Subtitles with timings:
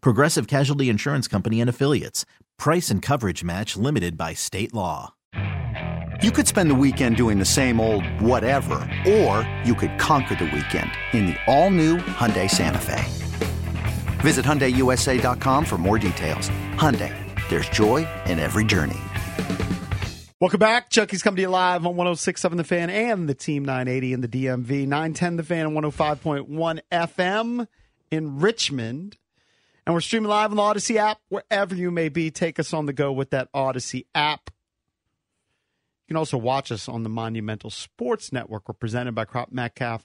[0.00, 2.24] Progressive Casualty Insurance Company and Affiliates.
[2.58, 5.14] Price and coverage match limited by state law.
[6.22, 8.74] You could spend the weekend doing the same old whatever,
[9.06, 13.04] or you could conquer the weekend in the all-new Hyundai Santa Fe.
[14.20, 16.48] Visit HyundaiUSA.com for more details.
[16.76, 17.12] Hyundai,
[17.50, 18.96] there's joy in every journey.
[20.40, 20.90] Welcome back.
[20.90, 24.28] Chucky's coming to you live on 1067 The Fan and the Team 980 in the
[24.28, 24.86] DMV.
[24.86, 27.66] 910 The Fan and 105.1 FM
[28.10, 29.16] in Richmond.
[29.86, 31.20] And we're streaming live on the Odyssey app.
[31.28, 34.50] Wherever you may be, take us on the go with that Odyssey app.
[36.06, 38.68] You can also watch us on the Monumental Sports Network.
[38.68, 40.04] We're presented by Cropp-Metcalfe,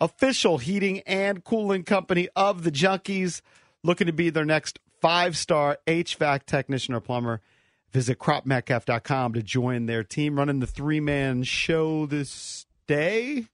[0.00, 3.40] official heating and cooling company of the Junkies,
[3.84, 7.40] looking to be their next five star HVAC technician or plumber.
[7.92, 10.36] Visit cropmetcalf.com to join their team.
[10.38, 13.46] Running the three man show this day.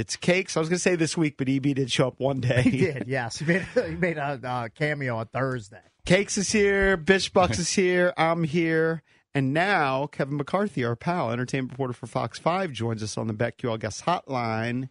[0.00, 0.56] It's cakes.
[0.56, 2.62] I was going to say this week, but EB did show up one day.
[2.62, 3.38] He did, yes.
[3.38, 5.82] He made, he made a uh, cameo on Thursday.
[6.06, 6.96] Cakes is here.
[6.96, 8.14] Bish Bucks is here.
[8.16, 9.02] I'm here.
[9.34, 13.34] And now Kevin McCarthy, our pal, entertainment reporter for Fox 5, joins us on the
[13.34, 14.88] BetQL Guest Hotline.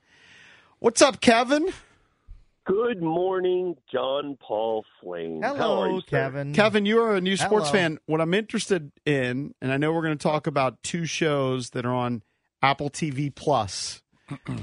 [0.78, 1.74] What's up, Kevin?
[2.66, 5.42] Good morning, John Paul Flaim.
[5.42, 6.06] How are Hello, you, sir?
[6.08, 6.54] Kevin.
[6.54, 7.80] Kevin, you are a new sports Hello.
[7.80, 8.00] fan.
[8.06, 11.84] What I'm interested in, and I know we're going to talk about two shows that
[11.84, 12.22] are on
[12.62, 14.04] Apple TV Plus,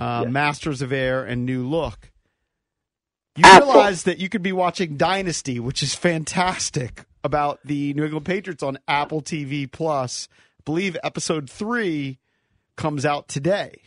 [0.00, 2.10] uh, Masters of Air and New Look.
[3.36, 8.24] You realize that you could be watching Dynasty, which is fantastic, about the New England
[8.24, 10.28] Patriots on Apple TV Plus.
[10.58, 12.18] I believe episode three
[12.76, 13.82] comes out today.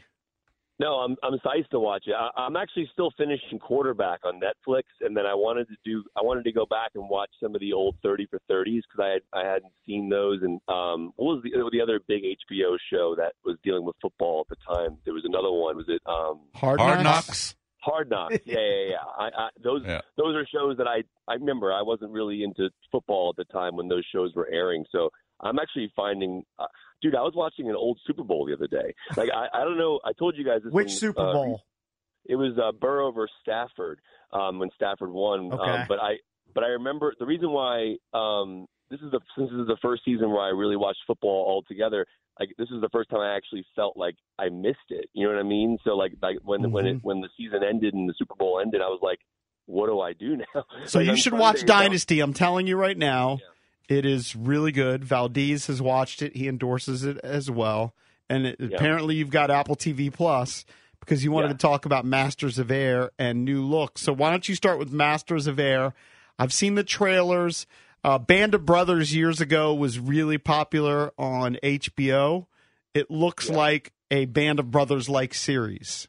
[0.79, 2.13] No, I'm I'm psyched to watch it.
[2.17, 6.21] I, I'm actually still finishing quarterback on Netflix, and then I wanted to do I
[6.21, 9.09] wanted to go back and watch some of the old thirty for thirties because I
[9.13, 10.41] had I hadn't seen those.
[10.41, 14.45] And um, what was the the other big HBO show that was dealing with football
[14.49, 14.97] at the time?
[15.03, 15.75] There was another one.
[15.75, 17.55] Was it um, Hard, Hard Knocks?
[17.79, 18.37] Hard Knocks?
[18.45, 18.97] Yeah, yeah, yeah.
[19.17, 20.01] I, I, those Yeah.
[20.17, 21.71] those are shows that I I remember.
[21.73, 25.09] I wasn't really into football at the time when those shows were airing, so
[25.41, 26.43] I'm actually finding.
[26.57, 26.65] Uh,
[27.01, 28.93] dude, I was watching an old Super Bowl the other day.
[29.15, 29.99] Like I, I don't know.
[30.03, 30.73] I told you guys this.
[30.73, 31.61] Which in, Super uh, Bowl?
[32.25, 33.99] it was uh, Burrow versus Stafford
[34.33, 35.51] um, when Stafford won.
[35.51, 35.71] Okay.
[35.71, 36.17] Um, but I
[36.53, 40.03] but I remember the reason why um, this is the since this is the first
[40.03, 42.05] season where I really watched football all together.
[42.39, 45.09] Like this is the first time I actually felt like I missed it.
[45.13, 45.77] You know what I mean?
[45.83, 46.95] So like like when when Mm-hmm.
[46.97, 49.19] it when the season ended and the Super Bowl ended, I was like,
[49.65, 50.63] what do I do now?
[50.85, 51.67] So Like, you I'm should watch it out.
[51.67, 52.19] Dynasty.
[52.21, 53.39] I'm telling you right now,
[53.89, 55.03] it is really good.
[55.03, 56.35] Valdez has watched it.
[56.35, 57.93] He endorses it as well.
[58.29, 60.63] And it, apparently, you've got Apple TV Plus
[60.99, 61.53] because you wanted Yeah.
[61.53, 63.97] to talk about Masters of Air and New Look.
[63.97, 65.93] So why don't you start with Masters of Air?
[66.37, 67.65] I've seen the trailers.
[68.03, 72.47] Uh, Band of Brothers years ago was really popular on HBO.
[72.93, 76.07] It looks like a Band of Brothers like series.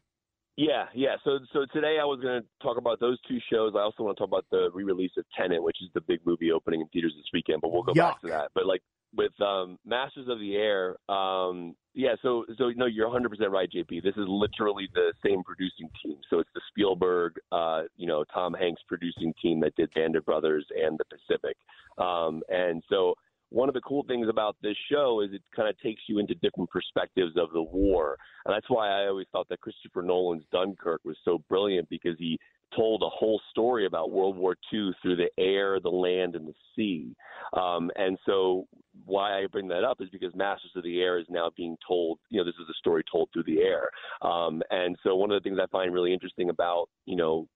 [0.56, 1.16] Yeah, yeah.
[1.24, 3.72] So so today I was going to talk about those two shows.
[3.74, 6.52] I also want to talk about the re-release of Tenet, which is the big movie
[6.52, 7.62] opening in theaters this weekend.
[7.62, 8.50] But we'll go back to that.
[8.54, 8.82] But like
[9.14, 12.14] with um, Masters of the Air, um, yeah.
[12.22, 14.02] So so no, you're 100 percent right, JP.
[14.02, 16.16] This is literally the same producing team.
[16.30, 20.24] So it's the Spielberg, uh, you know, Tom Hanks producing team that did Band of
[20.24, 21.56] Brothers and The Pacific.
[21.98, 23.14] Um, and so
[23.50, 26.34] one of the cool things about this show is it kind of takes you into
[26.36, 28.16] different perspectives of the war.
[28.46, 32.38] And that's why I always thought that Christopher Nolan's Dunkirk was so brilliant because he
[32.74, 36.54] told a whole story about World War II through the air, the land, and the
[36.76, 37.14] sea.
[37.52, 38.68] Um, and so
[39.10, 42.18] why I bring that up is because Masters of the Air is now being told,
[42.30, 43.88] you know, this is a story told through the air.
[44.22, 47.46] Um, and so one of the things I find really interesting about, you know,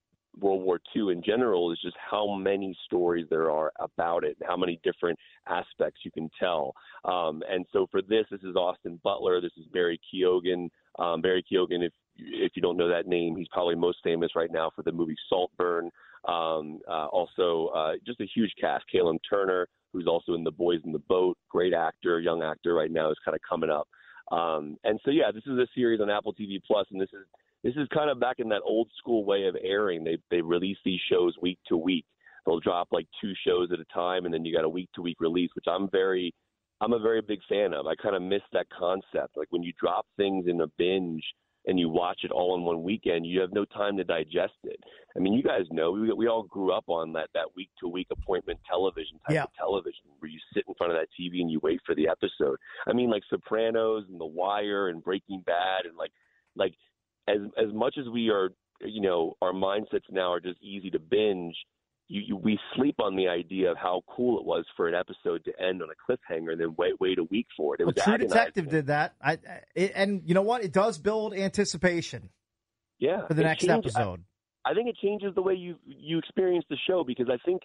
[0.41, 4.49] World War II in general is just how many stories there are about it and
[4.49, 5.19] how many different
[5.49, 6.75] aspects you can tell.
[7.05, 9.41] Um, and so for this, this is Austin Butler.
[9.41, 10.69] This is Barry Keoghan.
[10.99, 14.51] Um, Barry Keoghan, if if you don't know that name, he's probably most famous right
[14.53, 15.91] now for the movie Saltburn.
[16.29, 20.81] Um, uh, also, uh, just a huge cast: Callum Turner, who's also in The Boys
[20.85, 21.39] in the Boat.
[21.49, 23.89] Great actor, young actor right now is kind of coming up.
[24.31, 27.27] Um, and so yeah, this is a series on Apple TV Plus, and this is
[27.63, 30.05] this is kind of back in that old school way of airing.
[30.05, 32.05] They they release these shows week to week.
[32.45, 35.03] They'll drop like two shows at a time, and then you got a week to
[35.03, 36.35] week release, which I'm very
[36.81, 37.87] I'm a very big fan of.
[37.87, 39.37] I kind of miss that concept.
[39.37, 41.25] Like when you drop things in a binge
[41.67, 44.79] and you watch it all in one weekend, you have no time to digest it.
[45.17, 47.89] I mean, you guys know we we all grew up on that that week to
[47.89, 49.45] week appointment television type Yeah.
[49.45, 52.09] of television where you sit in front of that TV and you wait for the
[52.09, 52.59] episode.
[52.87, 56.13] I mean, like Sopranos and The Wire and Breaking Bad and like
[56.57, 56.75] like
[57.29, 58.51] as as much as we are,
[58.85, 61.57] you know, our mindsets now are just easy to binge.
[62.09, 65.45] You, you we sleep on the idea of how cool it was for an episode
[65.47, 67.81] to end on a cliffhanger and then wait wait a week for it.
[67.81, 68.29] It Well, was True agonizing.
[68.39, 69.15] Detective did that.
[69.23, 69.39] I, I
[69.75, 70.63] it, and you know what?
[70.63, 72.29] It does build anticipation
[72.99, 74.25] yeah for the next changed- episode.
[74.67, 77.63] I think it changes the way you you experience the show because I think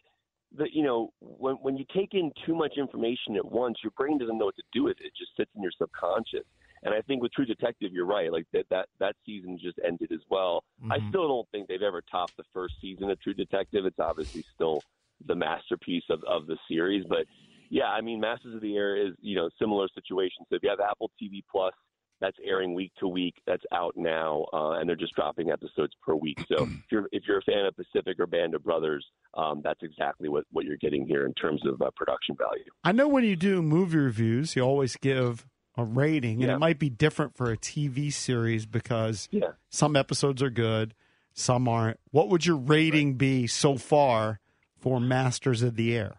[0.57, 4.17] that you know when when you take in too much information at once, your brain
[4.17, 5.07] doesn't know what to do with it.
[5.07, 6.45] It just sits in your subconscious.
[6.83, 8.31] And I think with True Detective, you're right.
[8.31, 10.63] Like that that that season just ended as well.
[10.89, 11.09] I Mhm.
[11.09, 13.85] still don't think they've ever topped the first season of True Detective.
[13.85, 14.81] It's obviously still
[15.25, 17.25] the masterpiece of of the series, but
[17.69, 20.45] yeah, I mean, Masters of the Air is you know similar situation.
[20.49, 21.73] So if you have Apple TV Plus,
[22.21, 23.35] that's airing week to week.
[23.45, 26.39] That's out now, uh, and they're just dropping episodes per week.
[26.47, 29.05] So if you're if you're a fan of Pacific or Band of Brothers,
[29.35, 32.63] um, that's exactly what what you're getting here in terms of uh, production value.
[32.83, 35.45] I know when you do movie reviews, you always give
[35.77, 39.51] a rating, and it might be different for a TV series because Yeah.
[39.69, 40.93] some episodes are good,
[41.33, 41.99] some aren't.
[42.11, 44.39] What would your rating be so far
[44.77, 46.17] for Masters of the Air?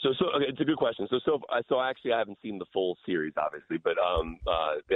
[0.00, 1.06] So, so okay, it's a good question.
[1.08, 4.50] So, so, so actually, I haven't seen the full series, obviously, but um, uh,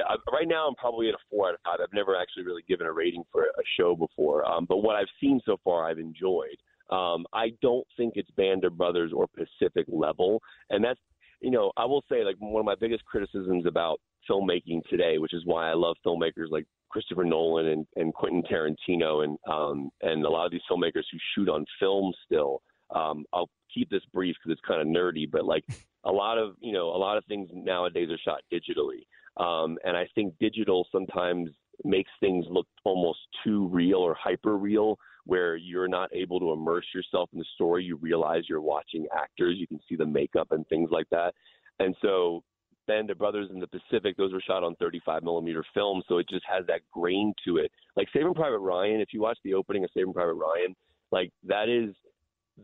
[0.09, 1.79] I, right now I'm probably at a four out of five.
[1.81, 5.07] I've never actually really given a rating for a show before, um, but what I've
[5.21, 6.57] seen so far, I've enjoyed.
[6.91, 11.01] Um, I don't think it's Band of Brothers or Pacific level, and that's,
[11.41, 15.35] you know, I will say like one of my biggest criticisms about filmmaking today, which
[15.35, 20.25] is why I love filmmakers like Christopher Nolan and, and Quentin Tarantino and um, and
[20.25, 22.63] a lot of these filmmakers who shoot on film still.
[22.95, 25.65] Um, I'll keep this brief because it's kind of nerdy, but like
[26.05, 29.05] a lot of you know a lot of things nowadays are shot digitally,
[29.43, 31.51] um, and I think digital sometimes
[31.85, 36.87] makes things look almost too real or hyper real, where you're not able to immerse
[36.95, 37.85] yourself in the story.
[37.85, 41.35] You realize you're watching actors, you can see the makeup and things like that,
[41.79, 42.43] and so.
[42.89, 46.29] Band the Brothers in the Pacific, those were shot on 35 millimeter film, so it
[46.29, 47.73] just has that grain to it.
[47.97, 50.73] Like Saving Private Ryan, if you watch the opening of Saving Private Ryan,
[51.11, 51.97] like that is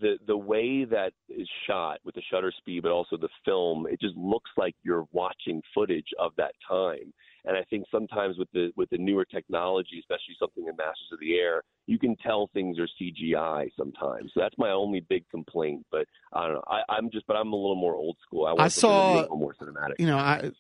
[0.00, 4.00] the the way that is shot with the shutter speed, but also the film, it
[4.00, 7.12] just looks like you're watching footage of that time.
[7.44, 11.18] And I think sometimes with the with the newer technology, especially something in Masters of
[11.18, 14.30] the Air, you can tell things are CGI sometimes.
[14.32, 15.84] So that's my only big complaint.
[15.90, 16.64] But I don't know.
[16.68, 18.46] I, I'm just, but I'm a little more old school.
[18.46, 19.94] I, want I something to be saw- a more cinematic.
[19.98, 20.52] You know, I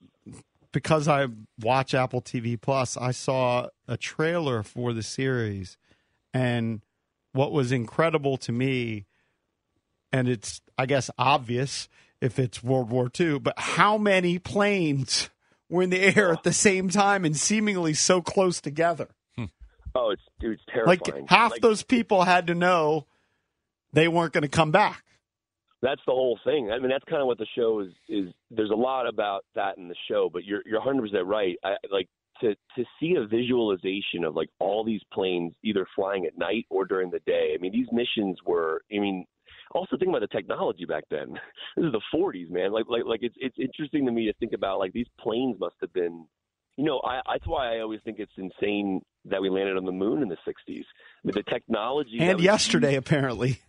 [0.72, 1.28] because I
[1.60, 5.76] watch Apple TV Plus, I saw a trailer for the series,
[6.34, 6.82] and
[7.32, 9.06] what was incredible to me,
[10.12, 11.88] and it's I guess obvious
[12.20, 15.28] if it's World War II, but how many planes
[15.72, 19.08] were in the air at the same time and seemingly so close together?
[19.94, 21.00] Oh, it's dude, it's terrifying.
[21.04, 23.06] Like half Like, those people had to know
[23.92, 25.02] they weren't going to come back.
[25.82, 26.70] that's the whole thing.
[26.70, 27.88] I mean, that's kind of what the show is.
[28.08, 31.56] Is there's a lot about that in the show, but you're you're 100 percent right.
[31.64, 32.08] I like
[32.40, 36.86] to to see a visualization of like all these planes either flying at night or
[36.86, 37.52] during the day.
[37.54, 38.80] I mean, these missions were.
[38.90, 39.26] I mean,
[39.74, 41.38] also think about the technology back then.
[41.76, 42.72] This is the 40s, man.
[42.72, 45.76] Like like like it's it's interesting to me to think about like these planes must
[45.80, 46.26] have been.
[46.76, 49.92] You know, I, that's why I always think it's insane that we landed on the
[49.92, 50.84] moon in the 60s.
[51.22, 53.60] With the technology And yesterday, apparently.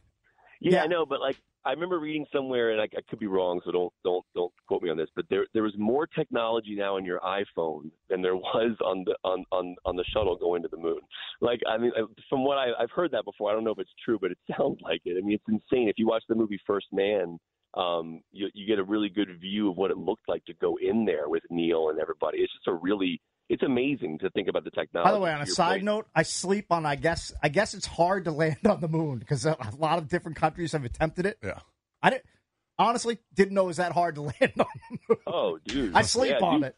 [0.61, 0.83] yeah, Yeah.
[0.83, 3.71] I know, but like I remember reading somewhere, and I, I could be wrong, so
[3.71, 5.09] don't don't don't quote me on this.
[5.15, 9.15] But there there was more technology now in your iPhone than there was on the
[9.23, 10.99] on on on the shuttle going to the moon.
[11.41, 11.91] Like I mean,
[12.29, 13.49] from what I, I've heard that before.
[13.49, 15.17] I don't know if it's true, but it sounds like it.
[15.17, 15.87] I mean, it's insane.
[15.87, 17.39] If you watch the movie First Man,
[17.75, 20.77] um, you you get a really good view of what it looked like to go
[20.81, 22.39] in there with Neil and everybody.
[22.39, 25.07] It's just a really it's amazing to think about the technology.
[25.09, 25.83] By the way, on a side point.
[25.83, 26.85] note, I sleep on.
[26.85, 27.31] I guess.
[27.43, 30.37] I guess it's hard to land on the moon because a a lot of different
[30.37, 31.37] countries have attempted it.
[31.43, 31.59] Yeah.
[32.01, 32.25] I didn't.
[32.79, 35.17] Honestly, didn't know it was that hard to land on the moon.
[35.27, 36.67] oh, dude, I sleep Yeah, on dude.
[36.69, 36.75] it.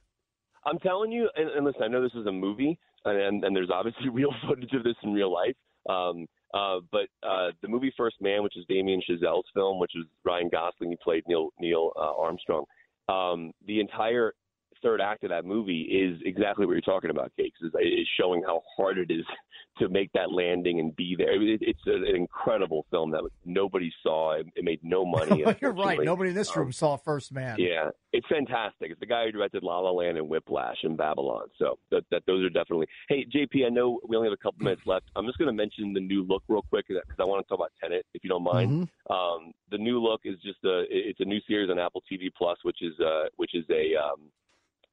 [0.66, 3.56] I'm telling you, and, and listen, I know this is a movie, and, and, and
[3.56, 5.56] there's obviously real footage of this in real life.
[5.88, 10.04] Um, uh, but uh, the movie First Man, which is Damien Chazelle's film, which is
[10.24, 12.66] Ryan Gosling, he played Neil Neil uh, Armstrong.
[13.08, 14.34] Um, the entire
[14.82, 17.60] third act of that movie is exactly what you're talking about, Cakes.
[17.62, 19.25] Is, is showing how hard it is
[19.79, 21.34] to make that landing and be there.
[21.34, 24.34] I mean, it, it's a, an incredible film that nobody saw.
[24.34, 25.44] It, it made no money.
[25.62, 26.00] You're right.
[26.01, 27.58] Nobody in this room Um, saw First Man.
[27.60, 28.91] yeah, it's fantastic.
[28.91, 31.48] It's the guy who directed La La Land and Whiplash and Babylon.
[31.60, 32.88] So that, that those are definitely.
[33.10, 35.05] Hey, JP, I know we only have a couple minutes left.
[35.15, 37.60] I'm just going to mention the new look real quick because I want to talk
[37.60, 38.89] about Tenet, if you don't mind.
[39.10, 40.84] Um, the new look is just a.
[40.89, 43.96] It's a new series on Apple TV Plus, which is uh, which is a.
[44.01, 44.29] Um,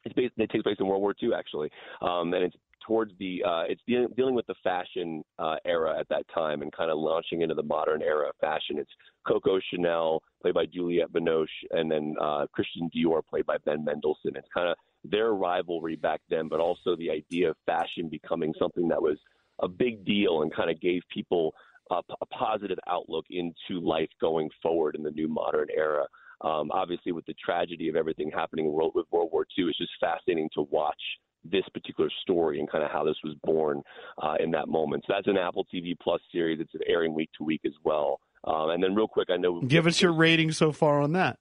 [0.04, 2.56] it's based, it takes place in World War II actually, um, and it's
[2.86, 6.72] towards the uh, it's dealing, dealing with the fashion uh, era at that time and
[6.72, 8.78] kind of launching into the modern era of fashion.
[8.78, 8.90] It's
[9.26, 14.36] Coco Chanel played by Juliette Binoche, and then uh, Christian Dior played by Ben Mendelsohn.
[14.36, 18.88] It's kind of their rivalry back then, but also the idea of fashion becoming something
[18.88, 19.18] that was
[19.60, 21.52] a big deal and kind of gave people
[21.90, 26.06] a, a positive outlook into life going forward in the new modern era.
[26.42, 29.78] Um, obviously, with the tragedy of everything happening in world, with World War II, it's
[29.78, 31.00] just fascinating to watch
[31.44, 33.82] this particular story and kind of how this was born
[34.22, 35.04] uh, in that moment.
[35.06, 36.60] So that's an Apple TV Plus series.
[36.60, 38.20] It's airing week to week as well.
[38.44, 39.60] Um, and then, real quick, I know.
[39.60, 41.38] Give us your rating so far on that.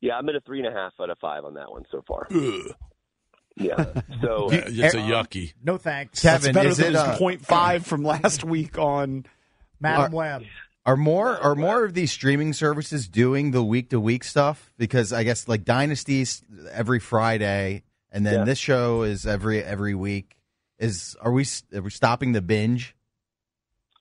[0.00, 2.02] Yeah, I'm at a three and a half out of five on that one so
[2.06, 2.28] far.
[3.56, 3.84] Yeah.
[4.20, 5.54] So it's a yucky.
[5.62, 6.22] No thanks.
[6.22, 9.26] That's Kevin, better is than it, his uh, point five from last week on.
[9.80, 10.42] Madame Web.
[10.88, 14.72] Are more are more of these streaming services doing the week to week stuff?
[14.78, 16.42] Because I guess like Dynasties
[16.72, 18.44] every Friday, and then Yeah.
[18.44, 20.38] this show is every every week.
[20.78, 22.96] Is are we are we stopping the binge?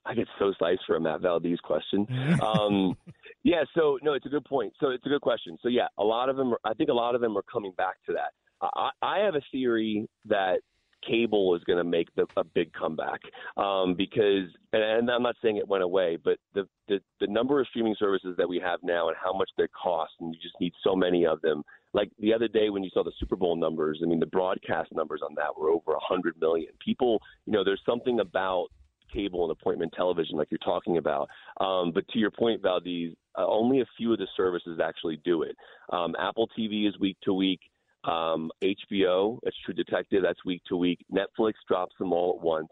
[0.05, 2.07] I get so sliced for a Matt Valdez question.
[2.41, 2.95] Um,
[3.43, 4.71] yeah, so no, it's a good point.
[4.79, 5.57] So it's a good question.
[5.61, 6.53] So yeah, a lot of them.
[6.53, 8.31] Are, I think a lot of them are coming back to that.
[8.61, 10.61] I, I have a theory that
[11.07, 13.19] cable is going to make the, a big comeback
[13.57, 17.67] um, because, and, I'm not saying it went away, but the, the the number of
[17.67, 20.73] streaming services that we have now and how much they cost, and you just need
[20.83, 21.63] so many of them.
[21.93, 24.91] Like the other day when you saw the Super Bowl numbers, I mean, the broadcast
[24.93, 26.71] numbers on that were over 100 million.
[26.83, 28.67] People, you know, there's something about
[29.13, 31.29] cable and appointment television, like you're talking about.
[31.59, 35.43] Um, but to your point, Valdez, uh, only a few of the services actually do
[35.43, 35.55] it.
[35.91, 37.59] Um, Apple TV is week to week.
[38.03, 40.99] Um, HBO, that's True Detective, that's week to week.
[41.11, 42.69] Netflix drops them all at once.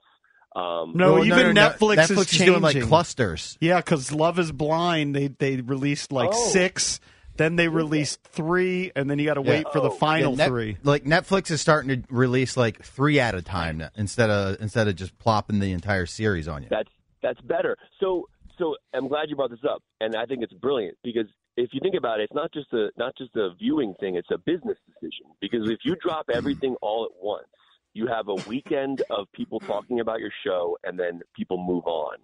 [0.56, 3.58] Um, No, Well, even no, Netflix, Netflix is is doing like clusters.
[3.60, 6.48] Yeah, because Love Is Blind, they they released like Oh.
[6.52, 7.02] six,
[7.36, 9.96] then they released three, and then you got to wait for the Oh.
[9.98, 10.78] final Yeah, Net- three.
[10.84, 14.88] Like Netflix is starting to release like three at a time now, instead of instead
[14.88, 16.70] of just plopping the entire series on you.
[16.70, 16.90] That's
[17.22, 17.76] that's better.
[18.00, 21.70] So so I'm glad you brought this up, and I think it's brilliant because if
[21.74, 24.38] you think about it, it's not just a not just a viewing thing; it's a
[24.38, 25.28] business decision.
[25.42, 27.48] Because if you drop everything all at once,
[27.94, 32.18] you have a weekend of people talking about your show, and then people move on.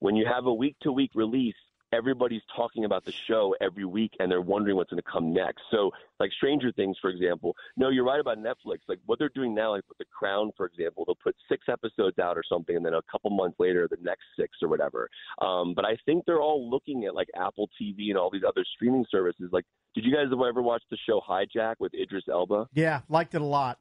[0.00, 1.54] When you have a week to week release,
[1.92, 5.62] everybody's talking about the show every week and they're wondering what's going to come next.
[5.70, 7.54] So, like Stranger Things, for example.
[7.76, 8.78] No, you're right about Netflix.
[8.88, 12.18] Like what they're doing now, like with The Crown, for example, they'll put six episodes
[12.18, 15.08] out or something, and then a couple months later, the next six or whatever.
[15.40, 18.64] Um, but I think they're all looking at like Apple TV and all these other
[18.74, 19.50] streaming services.
[19.52, 22.68] Like, did you guys ever watch the show Hijack with Idris Elba?
[22.72, 23.78] Yeah, liked it a lot.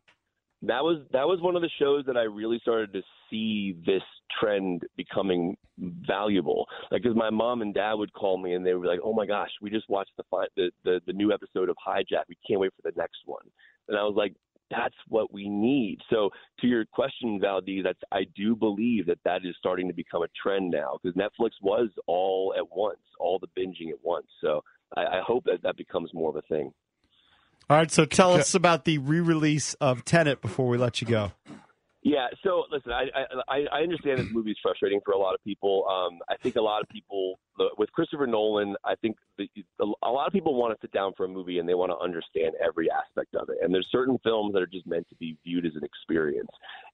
[0.64, 4.04] That was that was one of the shows that I really started to see this
[4.40, 6.68] trend becoming valuable.
[6.92, 9.26] Like, because my mom and dad would call me and they were like, "Oh my
[9.26, 12.26] gosh, we just watched the fi- the the, the new episode of Hijack.
[12.30, 13.46] We can't wait for the next one."
[13.88, 14.36] And I was like,
[14.70, 19.44] "That's what we need." So, to your question, Valdez, that's I do believe that that
[19.44, 23.48] is starting to become a trend now because Netflix was all at once, all the
[23.60, 24.28] binging at once.
[24.42, 24.64] So,
[24.96, 26.72] I, I hope that that becomes more of a thing.
[27.70, 31.32] All right, so tell us about the re-release of Tenet before we let you go.
[32.04, 32.28] Yeah.
[32.44, 33.06] So listen, I
[33.48, 35.86] I, I understand this movie is frustrating for a lot of people.
[35.88, 37.40] Um, I think a lot of people
[37.78, 39.48] with Christopher Nolan, I think the,
[39.80, 41.98] a lot of people want to sit down for a movie and they want to
[41.98, 43.58] understand every aspect of it.
[43.62, 46.50] And there's certain films that are just meant to be viewed as an experience.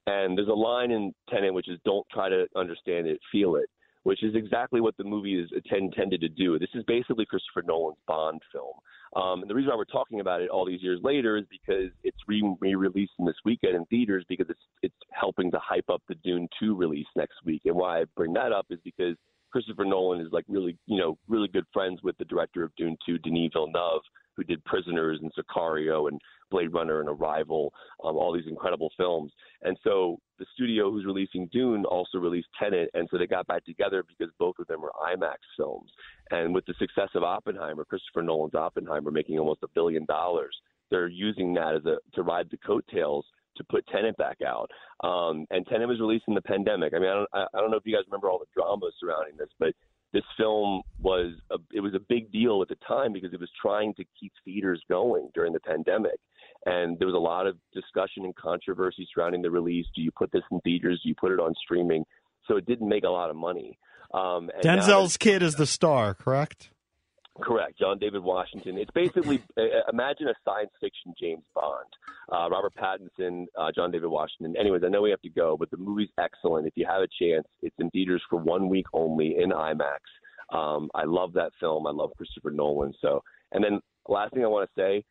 [0.07, 3.69] And there's a line in Tenet which is "Don't try to understand it, feel it."
[4.07, 6.57] Which is exactly what the movie is intended to do.
[6.57, 8.75] This is basically Christopher Nolan's Bond film.
[9.21, 11.91] Um, and the reason why we're talking about it all these years later is because
[12.05, 16.15] it's re- re-releasing this weekend in theaters because it's it's helping to hype up the
[16.23, 17.63] Dune 2 release next week.
[17.65, 19.17] And why I bring that up is because
[19.51, 22.95] Christopher Nolan is like really, you know, really good friends with the director of Dune
[23.05, 24.03] 2, Denis Villeneuve,
[24.37, 29.31] who did Prisoners and Sicario and Blade Runner and Arrival, um, all these incredible films.
[29.63, 33.65] And so the studio who's releasing Dune also released Tenet, and so they got back
[33.65, 35.91] together because both of them were IMAX films.
[36.31, 40.55] And with the success of Oppenheimer, Christopher Nolan's Oppenheimer making almost a billion dollars,
[40.89, 43.25] they're using that as a to ride the coattails
[43.57, 44.69] to put Tenet back out.
[45.03, 46.93] Um, and Tenet was released in the pandemic.
[46.93, 49.35] I mean, I don't, I don't know if you guys remember all the drama surrounding
[49.37, 49.73] this, but
[50.17, 53.51] this film was a, it was a big deal at the time because it was
[53.61, 56.19] trying to keep theaters going during the pandemic.
[56.65, 59.85] And there was a lot of discussion and controversy surrounding the release.
[59.95, 61.01] Do you put this in theaters?
[61.03, 62.03] Do you put it on streaming?
[62.47, 63.77] So it didn't make a lot of money.
[64.11, 66.71] Um, Denzel's kid is the star, correct?
[67.39, 68.79] Correct, John David Washington.
[68.79, 69.43] It's basically
[69.93, 71.85] imagine a science fiction James Bond.
[72.31, 74.55] Uh, Robert Pattinson, uh, John David Washington.
[74.59, 76.67] Anyways, I know we have to go, but the movie's excellent.
[76.67, 79.99] If you have a chance, it's in theaters for one week only in IMAX.
[80.53, 81.87] Um, I love that film.
[81.87, 82.93] I love Christopher Nolan.
[83.01, 83.21] So,
[83.53, 83.79] and then
[84.09, 85.03] last thing I want to say,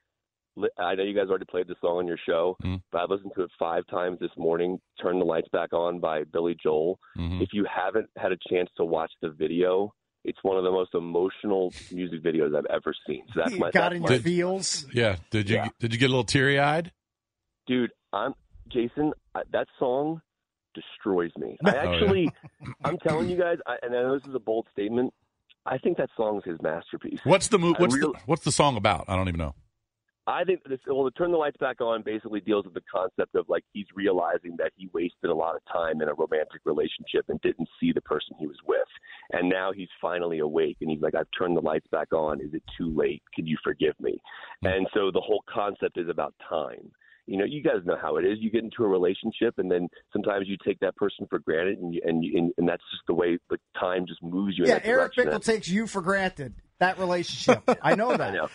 [0.78, 2.80] I know you guys already played the song on your show, Mm.
[2.90, 4.78] but I listened to it five times this morning.
[5.02, 6.99] Turn the lights back on by Billy Joel.
[7.18, 7.42] Mhm.
[7.42, 9.92] If you haven't had a chance to watch the video,
[10.25, 13.23] it's one of the most emotional music videos I've ever seen.
[13.35, 14.87] So that's my got that's in my- your feels.
[14.94, 15.16] Yeah.
[15.30, 15.68] Did you Yeah.
[15.78, 16.90] did you get a little teary eyed?
[17.66, 17.90] Dude.
[18.12, 18.35] I'm
[18.68, 19.12] Jason.
[19.35, 20.20] I, that song
[20.75, 21.56] destroys me.
[21.64, 21.90] I Oh, yeah.
[21.90, 22.30] actually,
[22.85, 25.12] I'm telling you guys, I, and I know this is a bold statement.
[25.64, 27.18] I think that song's his masterpiece.
[27.25, 27.76] What's the move?
[27.78, 29.04] What's real- the what's the song about?
[29.08, 29.54] I don't even know.
[30.28, 30.80] I think this.
[30.88, 33.87] Well, the turn the lights back on basically deals with the concept of like he's
[33.94, 37.92] realizing that he wasted a lot of time in a romantic relationship and didn't see
[37.92, 38.88] the person he was with,
[39.32, 42.40] and now he's finally awake and he's like, I've turned the lights back on.
[42.40, 43.23] Is it too late?
[43.35, 44.20] Can you forgive me?
[44.62, 44.66] Hmm.
[44.68, 46.90] And so the whole concept is about time.
[47.26, 48.38] You know, you guys know how it is.
[48.40, 51.95] You get into a relationship, and then sometimes you take that person for granted, and
[51.95, 54.64] you, and, you, and and that's just the way the time just moves you.
[54.66, 55.12] Yeah, that Eric.
[55.14, 56.54] Bickel takes you for granted.
[56.78, 57.62] That relationship.
[57.83, 58.21] I know that.
[58.21, 58.49] I know.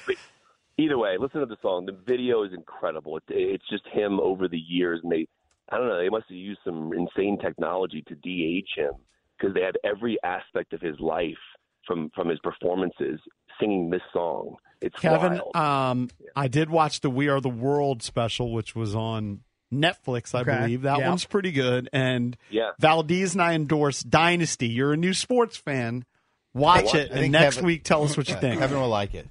[0.78, 1.86] Either way, listen to the song.
[1.86, 3.18] The video is incredible.
[3.18, 5.28] It, it's just him over the years, and they,
[5.70, 8.94] I don't know, they must have used some insane technology to de-age him
[9.38, 11.34] because they had every aspect of his life
[11.86, 13.20] from from his performances
[13.60, 14.56] singing this song.
[14.82, 15.56] It's Kevin, wild.
[15.56, 20.42] um, I did watch the We Are the World special, which was on Netflix, I
[20.42, 20.58] Okay.
[20.62, 20.82] believe.
[20.82, 21.10] That Yeah.
[21.10, 21.88] one's pretty good.
[21.94, 22.72] And Yeah.
[22.80, 24.68] Valdez and I endorse Dynasty.
[24.68, 26.04] You're a new sports fan.
[26.54, 27.18] Watch watch it, it.
[27.18, 28.60] and next Kevin- week tell us what you think.
[28.60, 29.28] Kevin will like it.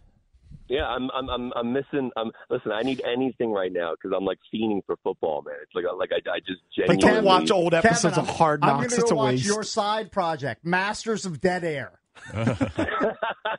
[0.68, 2.12] Yeah, I'm I'm I'm, I'm missing.
[2.16, 2.70] I'm listen.
[2.70, 5.56] I need anything right now because I'm like fiending for football, man.
[5.62, 8.62] It's like like I, I just Like, genuinely don't watch old episodes I'm, of Hard
[8.62, 8.86] I'm Knocks.
[8.94, 9.46] gonna It's go a watch waste.
[9.46, 11.99] your side project, Masters of Dead Air.
[12.32, 13.50] that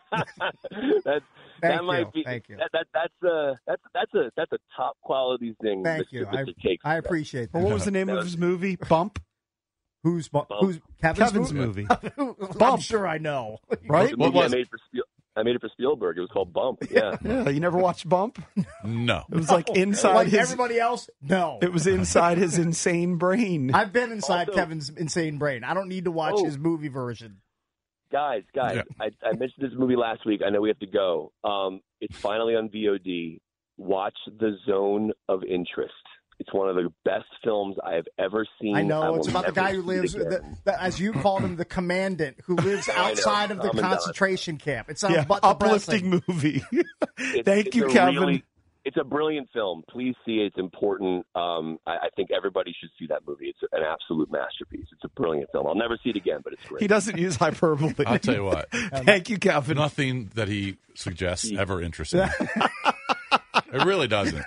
[1.61, 2.57] Thank that might you, be thank you.
[2.57, 5.83] That, that that's a that's that's a that's a top quality thing.
[5.83, 6.11] Thank Mr.
[6.11, 6.25] you.
[6.25, 6.49] Mr.
[6.49, 6.81] I, Cakes.
[6.85, 7.57] I appreciate that.
[7.59, 8.75] Well, what was the name of his movie?
[8.77, 9.21] Bump?
[10.03, 11.85] Who's bu- who's Kevin's, Kevin's movie.
[12.17, 12.81] I'm Bump.
[12.81, 13.59] sure I know.
[13.87, 14.17] Right?
[14.17, 15.03] What was I made for Spiel-
[15.35, 16.17] I made it for Spielberg.
[16.17, 16.79] It was called Bump.
[16.89, 17.15] Yeah.
[17.23, 18.43] Yeah, you never watched Bump?
[18.83, 19.23] No.
[19.31, 20.39] It was like inside like his.
[20.39, 21.59] everybody else, no.
[21.61, 23.71] It was inside his insane brain.
[23.73, 25.63] I've been inside Also- Kevin's insane brain.
[25.63, 26.45] I don't need to watch Oh.
[26.45, 27.37] his movie version.
[28.11, 28.83] Guys, guys, Yeah.
[28.99, 30.41] I, I mentioned this movie last week.
[30.45, 31.31] I know we have to go.
[31.43, 33.39] Um, it's finally on VOD.
[33.77, 35.93] Watch The Zone of Interest.
[36.39, 38.75] It's one of the best films I have ever seen.
[38.75, 41.55] I know will it's about the guy who lives, the, the, as you called him,
[41.55, 43.91] the commandant who lives outside of the Tom and Don.
[43.91, 44.89] concentration camp.
[44.89, 46.63] It's sounds yeah, uplifting movie.
[47.43, 48.15] Thank it's you, a Kevin.
[48.15, 48.43] really-
[48.83, 49.83] it's a brilliant film.
[49.89, 50.47] Please see it.
[50.47, 51.25] It's important.
[51.35, 53.45] Um, I, I think everybody should see that movie.
[53.45, 54.87] It's an absolute masterpiece.
[54.91, 55.67] It's a brilliant film.
[55.67, 56.81] I'll never see it again, but it's great.
[56.81, 57.93] he doesn't use hyperbole.
[58.05, 58.69] I'll tell you what.
[58.71, 59.77] Thank you, Kevin.
[59.77, 62.21] Nothing that he suggests ever interests me.
[63.73, 64.43] it really doesn't.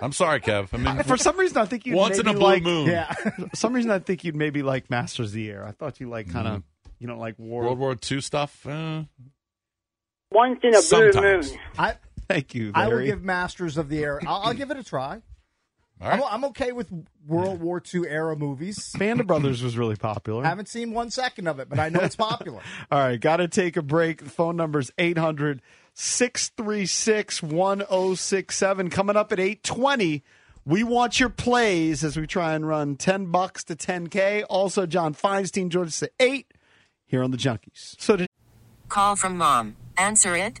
[0.00, 0.68] I'm sorry, Kev.
[0.72, 2.86] I mean, For some reason, I think you once in maybe a blue like, moon.
[2.86, 3.12] Yeah.
[3.12, 5.66] For some reason, I think you'd maybe like Masters of the Air.
[5.66, 6.62] I thought you like kind of,
[6.98, 7.62] you know, like war.
[7.64, 8.66] World War II stuff.
[8.66, 9.04] Uh,
[10.30, 11.44] Once in a blue moon.
[11.78, 11.96] I
[12.28, 14.20] Thank you, I will give Masters of the Air.
[14.26, 15.22] I'll, I'll give it a try.
[16.00, 16.20] all right.
[16.20, 16.90] I'm, I'm okay with
[17.26, 18.92] World War II era movies.
[18.98, 20.44] Band of Brothers was really popular.
[20.44, 22.60] I Haven't seen one second of it, but I know it's popular.
[22.90, 24.24] All right, got to take a break.
[24.24, 25.62] The phone number is 800
[25.94, 28.90] 636 1067.
[28.90, 30.22] Coming up at 820.
[30.66, 34.44] We want your plays as we try and run 10 bucks to 10K.
[34.48, 36.52] Also, John Feinstein joins us at 8
[37.04, 37.94] here on the Junkies.
[38.00, 38.28] So, did-
[38.88, 39.76] Call from mom.
[39.98, 40.60] Answer it.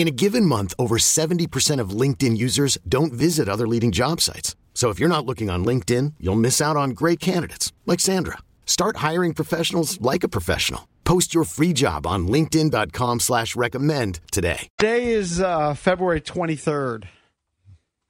[0.00, 4.56] In a given month, over 70% of LinkedIn users don't visit other leading job sites.
[4.72, 8.38] So if you're not looking on LinkedIn, you'll miss out on great candidates like Sandra.
[8.64, 10.88] Start hiring professionals like a professional.
[11.04, 14.68] Post your free job on linkedin.com slash recommend today.
[14.78, 17.04] Today is uh, February 23rd.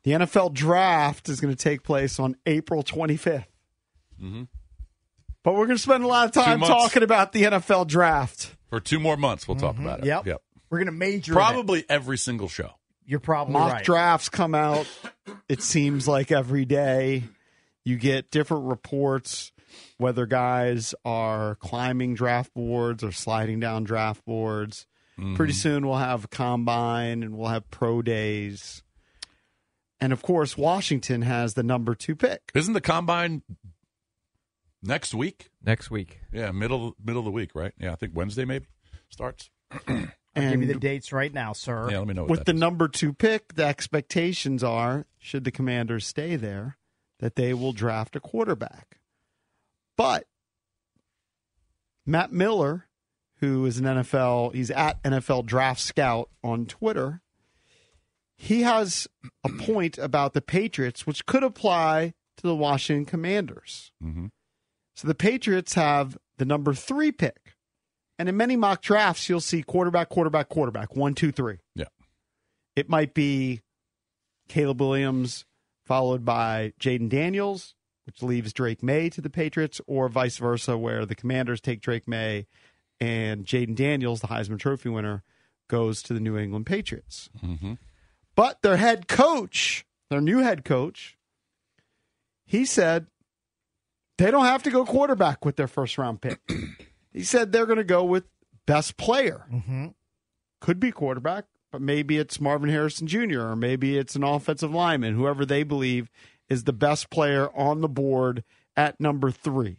[0.05, 3.47] The NFL draft is going to take place on April 25th.
[4.23, 4.47] Mhm.
[5.43, 8.55] But we're going to spend a lot of time talking about the NFL draft.
[8.69, 10.05] For two more months, we'll talk about it.
[10.05, 10.27] Yep.
[10.27, 10.43] Yep.
[10.71, 11.33] We're going to major.
[11.33, 11.41] in it.
[11.41, 12.71] Probably every single show.
[13.05, 13.85] You're probably Mock right.
[13.85, 14.87] drafts come out,
[15.49, 17.25] it seems like every day.
[17.83, 19.53] You get different reports,
[19.97, 24.87] whether guys are climbing draft boards or sliding down draft boards.
[25.19, 25.35] Mm-hmm.
[25.35, 28.83] Pretty soon we'll have combine and we'll have pro days.
[30.01, 32.53] And of course, Washington has the number two pick.
[32.55, 33.43] Isn't the combine
[34.83, 35.51] next week?
[35.63, 36.21] Next week.
[36.33, 37.73] Yeah, middle middle of the week, right?
[37.79, 38.67] Yeah, I think Wednesday maybe
[39.09, 39.51] starts.
[40.37, 41.91] I'll give you the dates right now, sir.
[41.91, 42.61] Yeah, let me know what with the is.
[42.61, 46.77] number two pick, the expectations are, should the commanders stay there,
[47.19, 49.01] that they will draft a quarterback.
[49.97, 50.27] But
[52.07, 52.87] Matt Miller,
[53.41, 57.23] who is an NFL, he's at NFL Draft Scout on Twitter,
[58.37, 59.07] he has
[59.45, 63.93] a point about the Patriots, which could apply to the Washington Commanders.
[64.03, 64.31] Mhm.
[64.95, 67.57] So the Patriots have the number three pick.
[68.21, 71.57] And in many mock drafts, you'll see quarterback, quarterback, quarterback, one, two, three.
[71.75, 71.87] Yeah.
[72.77, 73.63] It might be
[74.47, 75.47] Caleb Williams
[75.87, 81.07] followed by Jayden Daniels, which leaves Drake Maye to the Patriots, or vice versa, where
[81.07, 82.47] the Commanders take Drake Maye
[83.01, 85.23] and Jayden Daniels, the Heisman Trophy winner,
[85.71, 87.31] goes to the New England Patriots.
[87.43, 87.73] Mm-hmm.
[88.37, 91.17] But their head coach, their new head coach,
[92.45, 93.07] he said
[94.19, 96.39] they don't have to go quarterback with their first round pick.
[97.13, 98.25] He said they're going to go with
[98.67, 99.47] best player.
[99.53, 99.89] Mm-hmm.
[100.61, 105.15] Could be quarterback, but maybe it's Marvin Harrison Jr., or maybe it's an offensive lineman,
[105.15, 106.11] whoever they believe
[106.49, 108.45] is the best player on the board
[108.77, 109.79] at number 3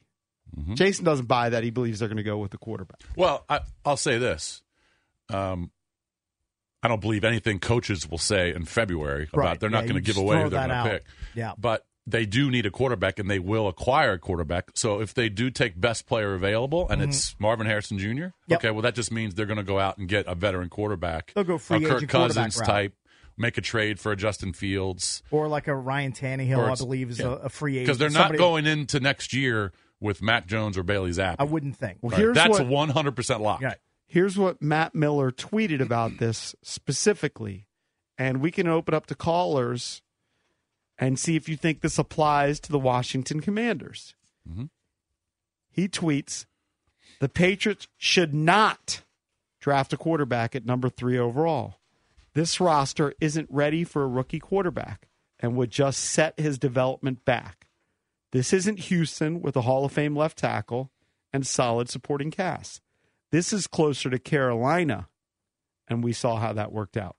[0.57, 0.73] Mm-hmm.
[0.73, 1.63] Jason doesn't buy that.
[1.63, 2.99] He believes they're going to go with the quarterback.
[3.15, 4.61] Well, I, I'll say this.
[5.29, 5.71] Um,
[6.83, 9.59] I don't believe anything coaches will say in February about Right.
[9.61, 11.03] they're not Yeah, going to give away who they're going to pick.
[11.35, 11.53] Yeah.
[11.57, 14.71] But they do need a quarterback, and they will acquire a quarterback.
[14.75, 18.27] So if they do take best player available, and it's Marvin Harrison Jr., Mm-hmm.
[18.47, 18.59] Yep.
[18.59, 21.31] okay, well that just means they're going to go out and get a veteran quarterback.
[21.35, 22.65] They'll go free a Kirk agent quarterback Cousins route.
[22.67, 22.93] type,
[23.37, 25.21] make a trade for a Justin Fields.
[25.31, 27.27] Or like a Ryan Tannehill, Or I believe, is yeah.
[27.27, 27.85] a, a free agent.
[27.85, 31.35] because they're not Somebody- going into next year with Mac Jones or Bailey Zappe.
[31.37, 31.99] I wouldn't think.
[32.01, 32.19] Well, Right.
[32.19, 33.61] here's That's what, one hundred percent lock.
[33.61, 33.77] Right.
[34.07, 37.67] Here's what Matt Miller tweeted about this specifically,
[38.17, 40.01] and we can open up to callers
[41.01, 44.15] and see if you think this applies to the Washington Commanders.
[44.47, 44.69] Mhm.
[45.69, 46.45] He tweets
[47.19, 49.03] The Patriots should not
[49.59, 51.79] draft a quarterback at number three overall.
[52.33, 55.07] This roster isn't ready for a rookie quarterback
[55.39, 57.67] and would just set his development back.
[58.31, 60.91] This isn't Houston with a Hall of Fame left tackle
[61.33, 62.81] and solid supporting cast.
[63.29, 65.09] This is closer to Carolina,
[65.87, 67.17] and we saw how that worked out.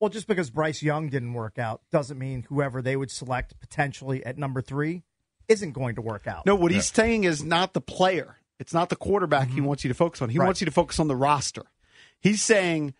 [0.00, 4.24] Well, just because Bryce Young didn't work out doesn't mean whoever they would select potentially
[4.24, 5.04] at number three
[5.48, 6.44] isn't going to work out.
[6.44, 8.36] No, what he's saying is not the player.
[8.58, 9.64] It's not the quarterback he mm-hmm.
[9.64, 10.28] wants you to focus on.
[10.28, 10.46] He Right.
[10.46, 11.64] wants you to focus on the roster.
[12.20, 12.94] He's saying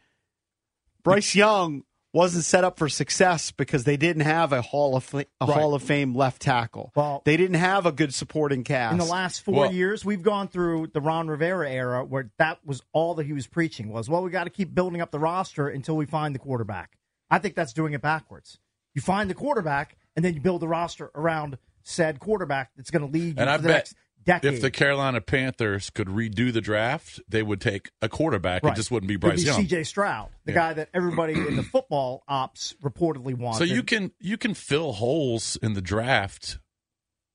[1.02, 1.82] Bryce Young
[2.16, 5.26] wasn't set up for success because they didn't have a Hall of a Right.
[5.40, 6.90] Hall of Fame left tackle.
[6.96, 8.92] Well- they didn't have a good supporting cast.
[8.92, 12.58] In the last four Well- years, we've gone through the Ron Rivera era where that
[12.64, 15.18] was all that he was preaching was, well, we got to keep building up the
[15.18, 16.96] roster until we find the quarterback.
[17.30, 18.58] I think that's doing it backwards.
[18.94, 23.06] You find the quarterback, and then you build the roster around said quarterback that's going
[23.06, 23.94] to lead you And I the bet next
[24.26, 24.54] decade.
[24.54, 28.62] if the Carolina Panthers could redo the draft, they would take a quarterback.
[28.64, 28.72] Right.
[28.72, 29.60] It just wouldn't be Could Bryce Young.
[29.62, 29.84] C.J.
[29.84, 30.58] Stroud, the Yeah.
[30.58, 33.58] guy that everybody in the football ops reportedly wants.
[33.58, 36.58] So you can you can fill holes in the draft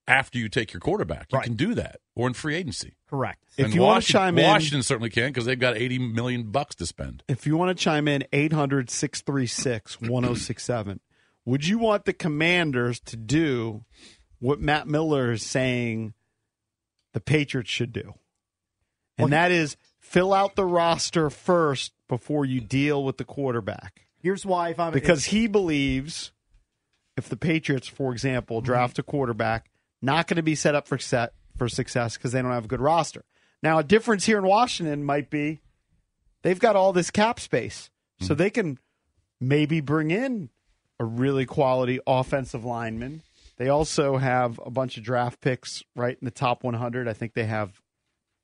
[0.08, 1.27] after you take your quarterback.
[1.32, 1.45] You Right.
[1.45, 2.95] can do that, or in free agency.
[3.08, 3.43] correct.
[3.58, 6.51] If and you wanna Washington, chime in- Washington certainly can because they've got eighty million
[6.51, 7.23] bucks to spend.
[7.27, 10.99] if you want to chime in 800-636-1067
[11.45, 13.84] would you want the commanders to do
[14.39, 16.13] what matt miller is saying
[17.13, 18.13] the patriots should do.
[19.17, 24.08] And Well, that is fill out the roster first before you deal with the quarterback.
[24.17, 26.32] Here's why if I'm because he believes
[27.17, 28.65] if the patriots for example mm-hmm.
[28.65, 29.69] draft a quarterback
[30.02, 32.69] not going to be set up for set for success because they don't have a
[32.69, 33.26] good roster.
[33.63, 35.62] Now a difference here in washington might be
[36.41, 38.36] they've got all this cap space, so mm-hmm.
[38.36, 38.80] they can
[39.39, 40.50] maybe bring in
[41.00, 43.21] a really quality offensive lineman.
[43.62, 47.08] They also have a bunch of draft picks right in the top 100.
[47.08, 47.80] I think they have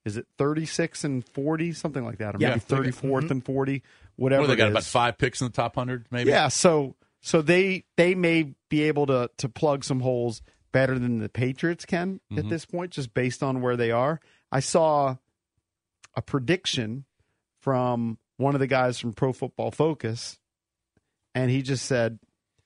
[0.05, 2.49] is it 36 and 40, something like that, or Yeah.
[2.49, 3.31] maybe 34th Mhm.
[3.31, 3.81] and 40,
[4.15, 4.43] whatever.
[4.43, 6.29] What, they got about five picks in the top hundred, maybe.
[6.29, 11.17] Yeah, so so they they may be able to to plug some holes better than
[11.17, 12.49] the Patriots can at Mhm.
[12.49, 14.19] this point, just based on where they are.
[14.51, 15.15] I saw
[16.15, 17.05] a prediction
[17.59, 20.37] from one of the guys from Pro Football Focus,
[21.33, 22.19] and he just said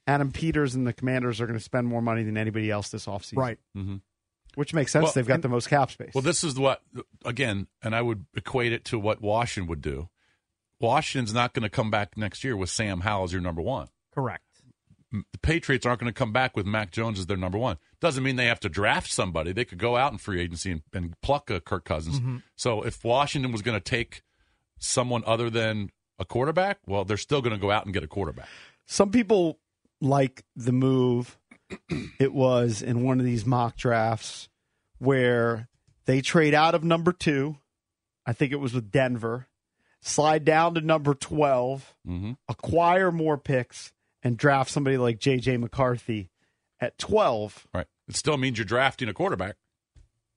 [0.08, 3.06] Adam Peters and the Commanders are going to spend more money than anybody else this
[3.06, 3.38] offseason.
[3.38, 3.58] Right.
[3.78, 3.98] Mm-hmm.
[4.56, 5.04] Which makes sense.
[5.04, 6.12] Well, They've got and- the most cap space.
[6.14, 6.82] Well, this is what
[7.24, 10.10] again, and I would equate it to what Washington would do.
[10.80, 13.88] Washington's not going to come back next year with Sam Howell as your number one.
[14.14, 14.44] Correct.
[15.12, 17.78] The Patriots aren't going to come back with Mac Jones as their number one.
[18.00, 19.52] Doesn't mean they have to draft somebody.
[19.52, 22.20] They could go out in free agency and, and pluck a Kirk Cousins.
[22.20, 22.44] Mhm.
[22.56, 24.24] So if Washington was going to take
[24.80, 28.08] someone other than a quarterback, well, they're still going to go out and get a
[28.08, 28.48] quarterback.
[28.86, 29.60] Some people
[30.02, 31.38] like the move.
[32.20, 34.50] it was in one of these mock drafts
[35.00, 35.70] where
[36.06, 37.58] they trade out of number two.
[38.26, 39.48] I think it was with Denver.
[40.02, 42.32] Slide down to number 12, Mm-hmm.
[42.50, 45.58] acquire more picks, and draft somebody like J.J.
[45.58, 46.30] McCarthy
[46.80, 47.68] at 12.
[47.74, 47.86] Right.
[48.08, 49.56] It still means you're drafting a quarterback.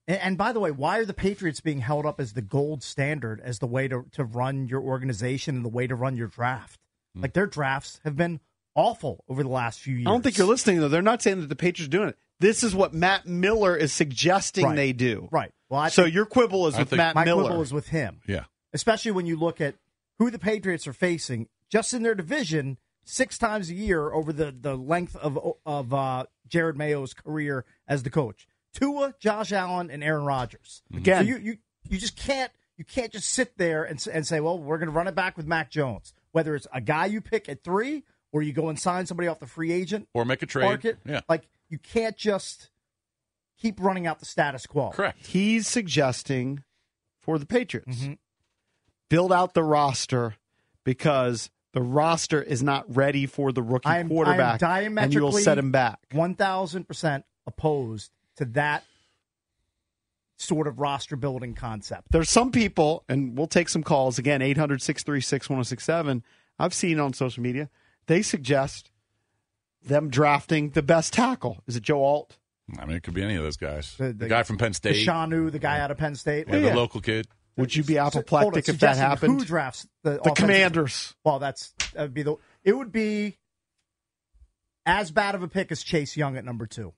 [0.06, 2.82] And, and by the way, why are the Patriots being held up as the gold
[2.82, 6.28] standard as the way to, to run your organization and the way to run your
[6.28, 6.80] draft?
[7.14, 7.22] Hmm.
[7.22, 8.40] Like their drafts have been
[8.74, 10.06] awful over the last few years.
[10.06, 10.88] I don't think you're listening, though.
[10.88, 12.18] They're not saying that the Patriots are doing it.
[12.40, 14.76] This is what Matt Miller is suggesting Right.
[14.76, 15.28] they do.
[15.30, 15.52] Right.
[15.68, 17.44] Well, I so think- your quibble is I with think- Matt My Miller.
[17.44, 18.20] quibble is with him.
[18.26, 18.44] Yeah.
[18.72, 19.76] especially when you look at
[20.18, 24.50] who the Patriots are facing just in their division six times a year over the,
[24.58, 28.46] the length of of uh, Jerod Mayo's career as the coach.
[28.72, 30.82] Tua, Josh Allen, and Aaron Rodgers.
[30.92, 31.22] Again.
[31.24, 31.56] so you, you
[31.88, 34.94] you just can't you can't just sit there and and say, well, we're going to
[34.94, 36.12] run it back with Mac Jones.
[36.32, 38.02] Whether it's a guy you pick at three
[38.34, 40.64] or you go and sign somebody off the free agent Or make a trade.
[40.64, 41.20] market, Yeah.
[41.28, 42.68] like you can't just
[43.56, 44.90] keep running out the status quo.
[44.90, 45.24] Correct.
[45.28, 46.64] He's suggesting
[47.20, 48.18] for the Patriots Mhm.
[49.08, 50.34] build out the roster
[50.82, 54.96] because the roster is not ready for the rookie I am, quarterback, I am and
[55.12, 56.00] diametrically you'll set him back.
[56.12, 58.84] One thousand percent opposed to that
[60.36, 62.08] sort of roster building concept.
[62.10, 66.24] There's some people, and we'll take some calls again 800 636 1067.
[66.58, 67.70] I've seen on social media,
[68.06, 68.90] they suggest
[69.82, 71.62] them drafting the best tackle.
[71.66, 72.38] Is it Joe Alt?
[72.78, 73.94] I mean, it could be any of those guys.
[73.98, 76.46] The, The- the- guy from Penn The State, Shanu, the guy out of Penn State.
[76.48, 77.26] yeah, the local kid.
[77.56, 79.40] Would you be So- on, apoplectic if that happened?
[79.40, 81.14] Who drafts the, the Commanders.
[81.24, 82.36] Well, that's that would be the.
[82.64, 83.38] It would be
[84.86, 86.94] as bad of a pick as Chase Young at number two.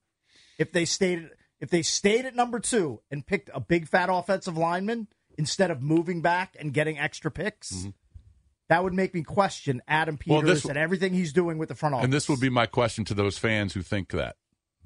[0.59, 1.29] If they stayed,
[1.61, 5.83] if they stayed at number two and picked a big fat offensive lineman instead of
[5.83, 7.91] moving back and getting extra picks, mm-hmm.
[8.69, 10.47] That would make me question Adam Peters Mm-hmm.
[10.47, 12.05] Well, this- and everything he's doing with the front office.
[12.05, 14.37] And this would be my question to those fans who think that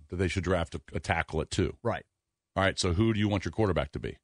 [0.09, 1.77] that they should draft a, a tackle at two.
[1.83, 2.05] right.
[2.57, 4.17] All right, so who do you want your quarterback to be?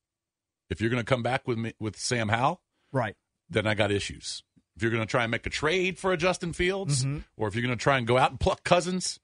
[0.68, 2.60] If you're going to come back with me with Sam Howell,
[2.92, 3.14] Right.
[3.48, 4.42] then I got issues.
[4.74, 7.22] If you're going to try and make a trade for a Justin Fields, Mhm.
[7.36, 9.20] or if you're going to try and go out and pluck Cousins,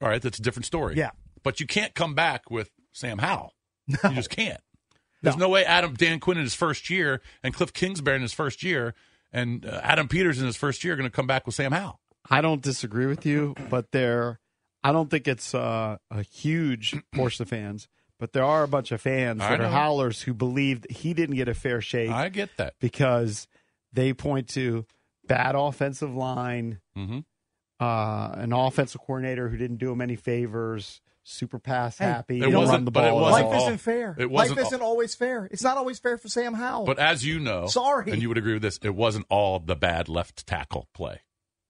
[0.00, 0.96] all right, that's a different story.
[0.96, 1.10] Yeah.
[1.44, 3.54] but you can't come back with Sam Howell.
[3.86, 4.60] You just can't.
[5.22, 5.48] There's no.
[5.48, 8.94] way Adam Dan Quinn in his first year and Cliff Kingsbury in his first year
[9.32, 11.72] and uh, Adam Peters in his first year are going to come back with Sam
[11.72, 11.98] Howell.
[12.30, 14.38] I don't disagree with you, but there,
[14.84, 18.92] I don't think it's uh, a huge portion of fans, but there are a bunch
[18.92, 22.10] of fans I that are howlers who believe that he didn't get a fair shake
[22.10, 22.74] I get that.
[22.80, 23.48] because
[23.92, 24.86] they point to
[25.26, 27.20] bad offensive line, Mm-hmm.
[27.80, 32.40] uh, an offensive coordinator who didn't do him any favors, super pass Hey, happy, It
[32.40, 33.52] didn't wasn't- run the but it wasn't Life all.
[33.60, 34.14] all- isn't fair.
[34.18, 35.48] it Life wasn't all- isn't always fair.
[35.50, 36.84] It's not always fair for Sam Howell.
[36.86, 38.10] But as you know, Sorry.
[38.10, 41.20] and you would agree with this, it wasn't all the bad left tackle play.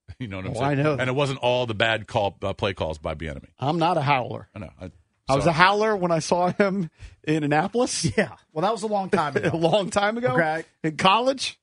[0.18, 0.64] You know what I'm Oh, saying?
[0.80, 0.92] I know.
[0.98, 3.48] And it wasn't all the bad call uh, play calls by Bieniemy.
[3.58, 4.48] I'm not a howler.
[4.54, 4.70] I know.
[4.80, 4.90] I,
[5.28, 6.90] I was a howler when I saw him
[7.24, 8.32] in Annapolis yeah.
[8.52, 10.64] Well, that was a long time a long time ago Okay.
[10.84, 11.58] in college,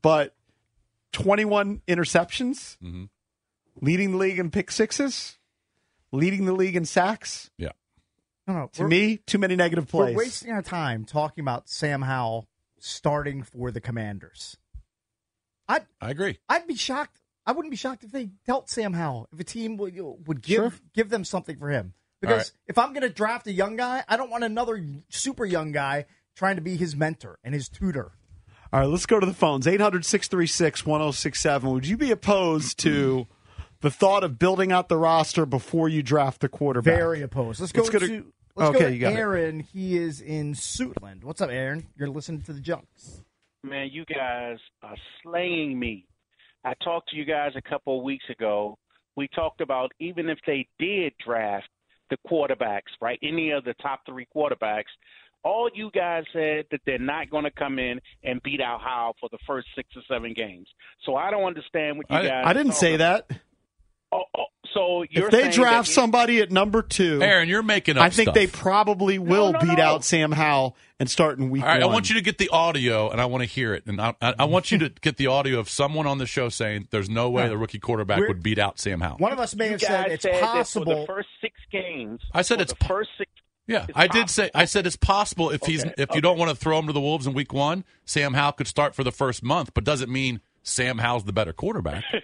[0.00, 0.34] but
[1.12, 3.08] 21 interceptions, Mhm.
[3.80, 5.36] leading the league in pick sixes,
[6.12, 7.50] leading the league in sacks.
[7.58, 7.70] Yeah.
[8.46, 8.70] no, no.
[8.74, 10.14] To we're- me, too many negative plays.
[10.14, 12.46] We're wasting our time talking about Sam Howell
[12.78, 14.56] starting for the Commanders.
[15.68, 16.38] I'd I agree.
[16.48, 17.20] I'd be shocked.
[17.44, 20.56] I wouldn't be shocked if they dealt Sam Howell if a team would would give
[20.56, 20.72] Sure.
[20.94, 21.94] give them something for him.
[22.20, 22.52] Because right.
[22.68, 26.06] if I'm going to draft a young guy, I don't want another super young guy
[26.34, 28.12] trying to be his mentor and his tutor.
[28.72, 29.66] All right, let's go to the phones.
[29.66, 31.70] 800 636 1067.
[31.70, 33.26] Would you be opposed to
[33.80, 36.94] the thought of building out the roster before you draft the quarterback?
[36.94, 37.60] Very opposed.
[37.60, 39.16] Let's go Let's go to- to, let's Okay, go to you got it.
[39.16, 39.60] Aaron.
[39.60, 41.24] He is in Suitland.
[41.24, 41.86] What's up, Aaron?
[41.96, 43.22] You're listening to the Junks.
[43.62, 46.06] Man, you guys are slaying me.
[46.64, 48.78] I talked to you guys a couple of weeks ago.
[49.16, 51.68] We talked about even if they did draft
[52.10, 53.18] the quarterbacks, right?
[53.22, 54.84] Any of the top three quarterbacks,
[55.42, 59.14] All you guys said that they're not going to come in and beat out Howell
[59.20, 60.66] for the first six or seven games.
[61.04, 62.42] So I don't understand what you guys.
[62.44, 63.30] I didn't say that.
[64.18, 68.02] Oh, oh, so you're If they draft somebody at number two, Aaron, you're making up
[68.04, 68.34] I think stuff.
[68.34, 72.08] they probably will beat out Sam Howell and start in week All right, I want
[72.08, 73.84] you to get the audio, and I want to hear it.
[73.86, 76.48] And I, I, I want you to get the audio of someone on the show
[76.48, 77.48] saying there's no way Yeah.
[77.50, 79.18] the rookie quarterback We're- would beat out Sam Howell.
[79.18, 81.00] One of us may You have said it's said that for possible.
[81.00, 82.20] the first six games.
[82.32, 83.30] I said it's the first six.
[83.68, 84.48] Yeah, It's I did say.
[84.54, 86.92] I said it's possible if he's Okay, if you don't want to throw him to
[86.92, 90.10] the wolves in week one, Sam Howell could start for the first month, but doesn't
[90.10, 92.04] mean Sam Howell's the better quarterback.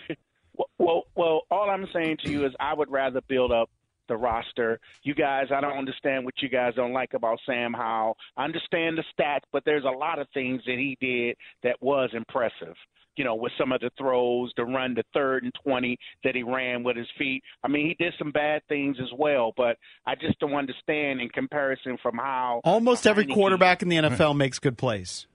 [0.92, 3.70] Well, well, all I'm saying to you is I would rather build up
[4.08, 4.78] the roster.
[5.02, 8.16] You guys, I don't understand what you guys don't like about Sam Howell.
[8.36, 12.10] I understand the stats, but there's a lot of things that he did that was
[12.12, 12.74] impressive.
[13.16, 16.42] You know, with some of the throws, the run, the third and 20 that he
[16.42, 17.42] ran with his feet.
[17.62, 19.76] I mean, he did some bad things as well, but
[20.06, 24.58] I just don't understand in comparison from how Almost every quarterback in the NFL makes
[24.58, 25.26] good plays.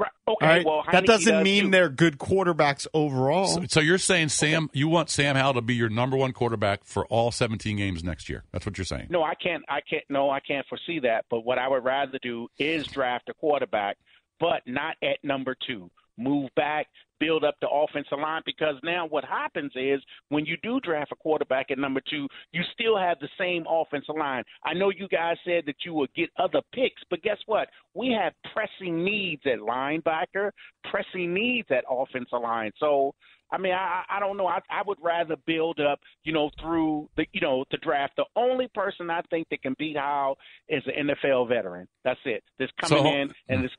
[0.00, 0.10] Right.
[0.26, 0.46] Okay.
[0.46, 0.64] All right?
[0.64, 1.70] Well, that doesn't does mean too.
[1.72, 3.46] they're good quarterbacks overall.
[3.46, 6.84] So, so you're saying Sam, you want Sam Howell to be your number one quarterback
[6.84, 8.44] for all 17 games next year?
[8.50, 9.08] That's what you're saying.
[9.10, 9.62] No, I can't.
[9.68, 10.04] I can't.
[10.08, 11.26] No, I can't foresee that.
[11.28, 13.98] But what I would rather do is draft a quarterback,
[14.38, 15.90] but not at number two.
[16.20, 16.86] Move back,
[17.18, 21.16] build up the offensive line because now what happens is when you do draft a
[21.16, 24.44] quarterback at number two, you still have the same offensive line.
[24.64, 27.68] I know you guys said that you would get other picks, but guess what?
[27.94, 30.50] We have pressing needs at linebacker,
[30.90, 32.72] pressing needs at offensive line.
[32.78, 33.14] So
[33.52, 34.46] I mean, I I don't know.
[34.46, 38.12] I I would rather build up, you know, through the you know the draft.
[38.16, 41.88] The only person I think that can beat Howell is an NFL veteran.
[42.04, 42.44] That's it.
[42.58, 43.72] That's coming So- in and this.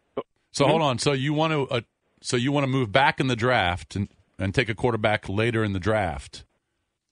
[0.54, 0.70] So Mhm.
[0.70, 0.98] hold on.
[1.00, 1.82] So you want to uh,
[2.22, 4.08] so you want to move back in the draft and
[4.40, 6.46] and take a quarterback later in the draft,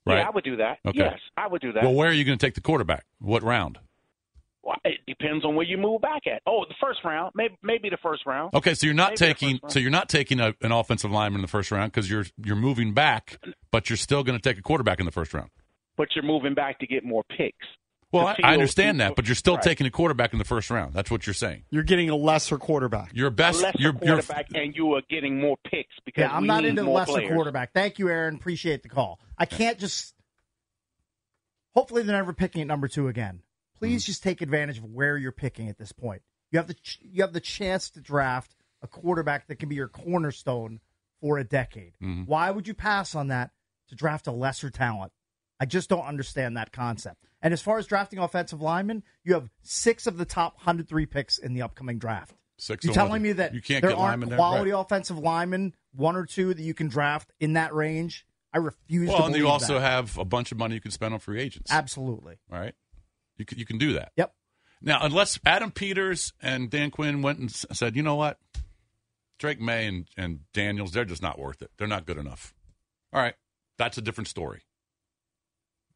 [0.06, 0.17] right?
[0.19, 0.80] Yeah, I would do that.
[0.86, 1.00] Okay.
[1.00, 1.84] Yes, I would do that.
[1.84, 3.06] Well, where are you going to take the quarterback?
[3.19, 3.80] What round?
[4.63, 6.41] Well, it depends on where you move back at.
[6.45, 8.54] Oh, the first round, maybe maybe the first round.
[8.54, 11.41] Okay, so you're not Maybe taking so you're not taking a, an offensive lineman in
[11.41, 13.38] the first round because you're you're moving back,
[13.72, 15.50] but you're still going to take a quarterback in the first round.
[15.98, 17.65] but you're moving back to get more picks.
[18.12, 19.63] Well, I, I understand that, but you're still Right.
[19.63, 20.93] taking a quarterback in the first round.
[20.95, 21.63] That's what you're saying.
[21.69, 23.12] You're getting a lesser quarterback.
[23.13, 26.48] Your best, lesser your, your quarterback, and you are getting more picks because Yeah, I'm
[26.48, 27.32] not into the lesser players.
[27.32, 27.72] quarterback.
[27.74, 28.36] Thank you, Aaron.
[28.36, 29.19] Appreciate the call.
[29.38, 30.15] I can't just.
[31.76, 33.41] Hopefully, they're never picking at number two again.
[33.78, 36.22] Please just take advantage of where you're picking at this point.
[36.52, 39.76] You have the ch- you have the chance to draft a quarterback that can be
[39.76, 40.80] your cornerstone
[41.22, 41.93] for a decade.
[42.02, 42.26] Mhm.
[42.26, 43.52] Why would you pass on that
[43.89, 45.12] to draft a lesser talent?
[45.60, 47.29] I just don't understand that concept.
[47.41, 51.38] And as far as drafting offensive linemen, you have six of the top 103 picks
[51.38, 52.36] in the upcoming draft.
[52.58, 52.95] Six You're one.
[53.08, 54.80] telling me that You can't there get aren't quality Right.
[54.82, 58.25] offensive linemen, one or two that you can draft in that range?
[58.52, 59.82] I refuse Well, to and you also that.
[59.82, 61.71] have a bunch of money you can spend on free agents.
[61.71, 62.36] Absolutely.
[62.52, 62.73] All right,
[63.38, 64.12] you can, you can do that.
[64.17, 64.34] Yep.
[64.82, 68.39] Now, unless Adam Peters and Dan Quinn went and said, you know what,
[69.38, 71.71] Drake Maye and, and Daniels, they're just not worth it.
[71.78, 72.54] They're not good enough.
[73.13, 73.36] All right,
[73.78, 74.62] that's a different story.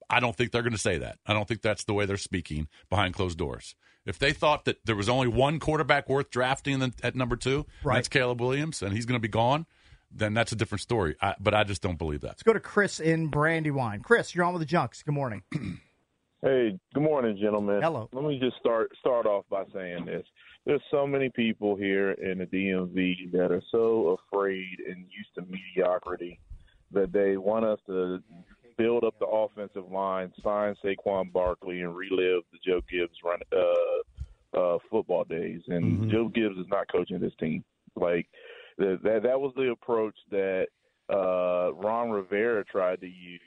[0.09, 1.17] I don't think they're going to say that.
[1.25, 3.75] I don't think that's the way they're speaking behind closed doors.
[4.05, 7.95] If they thought that there was only one quarterback worth drafting at number two, Right.
[7.95, 9.65] that's Caleb Williams, and he's going to be gone,
[10.11, 11.15] then that's a different story.
[11.21, 12.27] I, but I just don't believe that.
[12.27, 14.01] Let's go to Chris in Brandywine.
[14.01, 15.03] Chris, you're on with the Junks.
[15.03, 15.43] Good morning.
[16.45, 17.81] Hey, good morning, gentlemen.
[17.81, 18.09] Hello.
[18.11, 20.25] Let me just start start off by saying this.
[20.65, 25.45] There's so many people here in the DMV that are so afraid and used to
[25.49, 26.41] mediocrity
[26.91, 28.21] that they want us to
[28.77, 34.57] build up the offensive line, sign Saquon Barkley, and relive the Joe Gibbs run uh,
[34.57, 35.62] uh, football days.
[35.67, 37.63] And Joe Gibbs is not coaching this team.
[37.95, 38.27] Like
[38.77, 40.67] that, that, that was the approach that
[41.12, 43.41] uh, Ron Rivera tried to use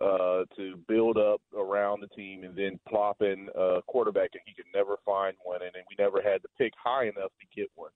[0.00, 4.52] uh, to build up around the team and then plop in a quarterback and he
[4.52, 7.70] could never find one and then we never had to pick high enough to get
[7.76, 7.90] one.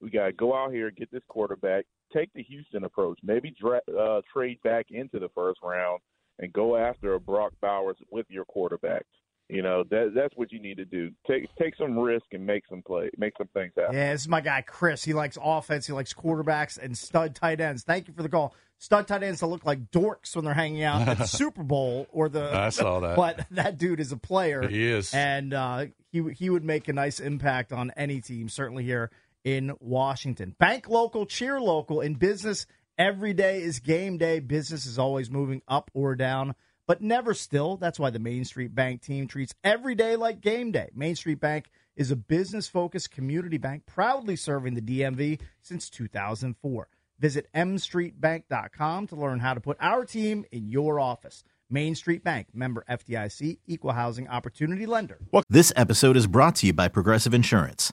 [0.00, 3.80] We got to go out here, get this quarterback, take the Houston approach, maybe dra-
[3.98, 6.00] uh, trade back into the first round
[6.38, 9.04] and go after a Brock Bowers with your quarterback.
[9.50, 11.10] You know that that's what you need to do.
[11.28, 13.94] Take take some risk and make some play, make some things happen.
[13.94, 15.04] Yeah, this is my guy, Chris.
[15.04, 17.82] He likes offense, he likes quarterbacks, and stud tight ends.
[17.82, 18.54] Thank you for the call.
[18.78, 22.06] Stud tight ends that look like dorks when they're hanging out at the Super Bowl
[22.10, 22.56] or the.
[22.56, 23.16] I saw that.
[23.16, 24.66] But that dude is a player.
[24.66, 25.12] He is.
[25.12, 29.10] And uh, he, he would make a nice impact on any team, certainly here
[29.44, 30.56] in Washington.
[30.58, 32.00] Bank local, cheer local.
[32.00, 32.66] In business,
[32.98, 34.40] every day is game day.
[34.40, 36.54] Business is always moving up or down
[36.86, 37.76] but never still.
[37.76, 40.90] That's why the Main Street Bank team treats every day like game day.
[40.94, 46.88] Main Street Bank is a business focused community bank proudly serving the DMV since 2004.
[47.20, 51.44] Visit mstreetbank.com to learn how to put our team in your office.
[51.70, 55.18] Main Street Bank, member FDIC, equal housing opportunity lender.
[55.48, 57.92] This episode is brought to you by Progressive Insurance.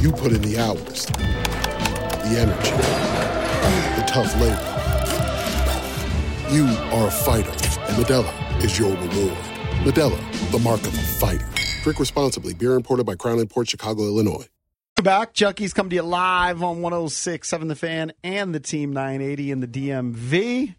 [0.00, 2.70] You put in the hours, the energy,
[4.00, 4.70] the tough labor.
[6.50, 6.64] You
[6.96, 9.36] are a fighter, and Modelo is your reward.
[9.84, 11.46] Modelo, the mark of a fighter.
[11.82, 12.54] Drink responsibly.
[12.54, 14.48] Beer imported by Crown Port Chicago, Illinois.
[15.02, 15.34] Back.
[15.34, 19.66] Junkies come to you live on 106.7 The Fan and the Team 980 in the
[19.66, 20.76] DMV.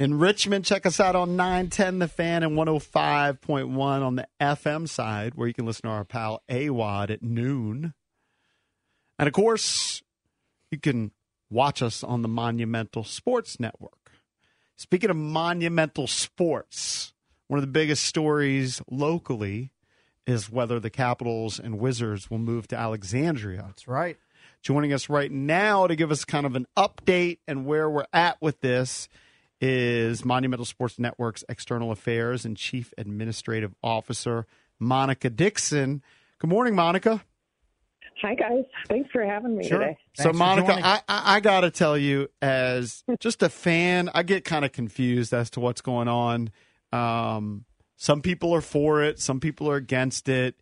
[0.00, 5.36] In Richmond, check us out on 910 The Fan and 105.1 on the FM side,
[5.36, 7.94] where you can listen to our pal AWAD at noon.
[9.18, 10.02] And of course,
[10.70, 11.12] you can
[11.50, 13.92] watch us on the Monumental Sports Network.
[14.76, 17.14] Speaking of monumental sports,
[17.48, 19.70] one of the biggest stories locally
[20.26, 23.64] is whether the Capitals and Wizards will move to Alexandria.
[23.66, 24.18] That's right.
[24.62, 28.36] Joining us right now to give us kind of an update and where we're at
[28.42, 29.08] with this
[29.60, 34.46] is Monumental Sports Network's External Affairs and Chief Administrative Officer,
[34.78, 36.02] Monica Dixon.
[36.38, 37.24] Good morning, Monica.
[38.22, 39.78] Hi guys, thanks for having me Sure.
[39.78, 39.98] today.
[40.14, 44.44] So, Monica, I, I, I got to tell you, as just a fan, I get
[44.44, 46.50] kind of confused as to what's going on.
[46.92, 50.54] Um, some people are for it, some people are against it.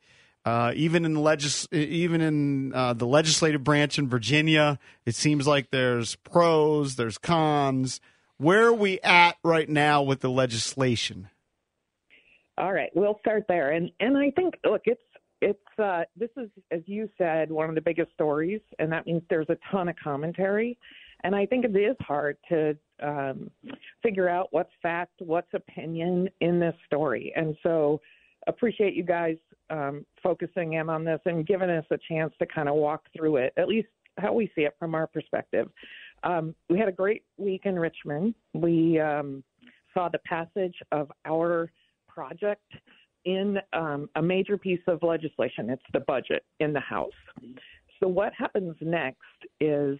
[0.44, 5.46] Uh, even in the legis- even in uh, the legislative branch in Virginia, it seems
[5.46, 8.00] like there's pros, there's cons.
[8.36, 11.28] Where are we at right now with the legislation?
[12.59, 13.70] All right, we'll start there.
[13.70, 15.00] And and I think look, it's
[15.41, 19.22] it's uh, this is as you said one of the biggest stories, and that means
[19.28, 20.78] there's a ton of commentary.
[21.22, 23.51] And I think it is hard to um,
[24.03, 27.32] figure out what's fact, what's opinion in this story.
[27.35, 28.01] And so
[28.47, 29.37] appreciate you guys
[29.70, 33.37] um, focusing in on this and giving us a chance to kind of walk through
[33.37, 35.70] it, at least how we see it from our perspective.
[36.24, 38.35] Um, we had a great week in Richmond.
[38.53, 39.43] We um,
[39.95, 41.70] saw the passage of our
[42.07, 42.70] project
[43.24, 45.70] in um, a major piece of legislation.
[45.70, 47.12] It's the budget in the House.
[48.00, 49.18] So what happens next
[49.60, 49.98] is,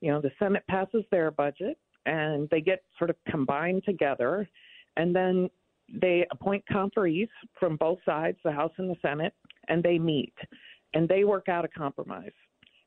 [0.00, 4.46] you know, the Senate passes their budget and they get sort of combined together,
[4.96, 5.48] and then
[6.00, 9.34] they appoint conferees from both sides, the House and the Senate,
[9.68, 10.34] and they meet
[10.94, 12.32] and they work out a compromise.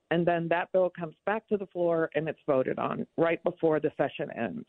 [0.10, 3.80] And then that bill comes back to the floor and it's voted on right before
[3.80, 4.66] the session ends.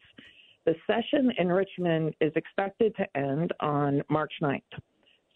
[0.66, 4.60] The session in Richmond is expected to end on March 9th.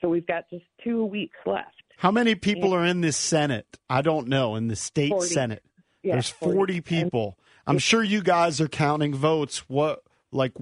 [0.03, 1.70] So we've got just two weeks left.
[1.96, 3.78] How many people are in this Senate?
[3.88, 4.57] I don't know.
[4.57, 5.26] In the state 40.
[5.28, 5.64] Senate,
[6.03, 6.57] Yeah, there's 40.
[6.57, 7.38] 40 people.
[7.66, 9.68] I'm sure you guys are counting votes.
[9.68, 10.53] What like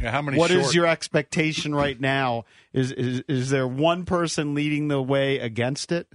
[0.00, 0.74] Yeah, how many What is short?
[0.76, 2.44] your expectation right now?
[2.72, 6.06] Is, is is there one person leading the way against it?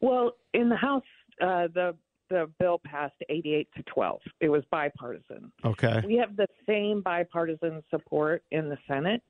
[0.00, 1.04] Well, in the House,
[1.42, 1.94] uh, the
[2.30, 4.20] the bill passed 88 to 12.
[4.40, 5.52] It was bipartisan.
[5.64, 6.00] Okay.
[6.06, 9.20] We have the same bipartisan support in the Senate.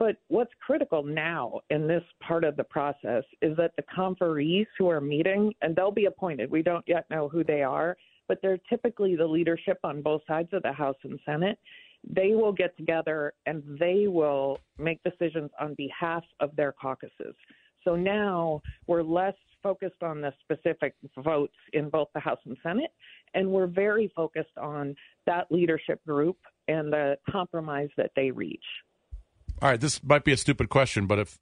[0.00, 4.88] But what's critical now in this part of the process is that the conferees who
[4.88, 8.58] are meeting, and they'll be appointed, we don't yet know who they are, but they're
[8.70, 11.58] typically the leadership on both sides of the House and Senate.
[12.02, 17.34] They will get together and they will make decisions on behalf of their caucuses.
[17.84, 22.92] So now we're less focused on the specific votes in both the House and Senate,
[23.34, 24.96] and we're very focused on
[25.26, 26.38] that leadership group
[26.68, 28.64] and the compromise that they reach.
[29.62, 31.38] All right, this might be a stupid question, but if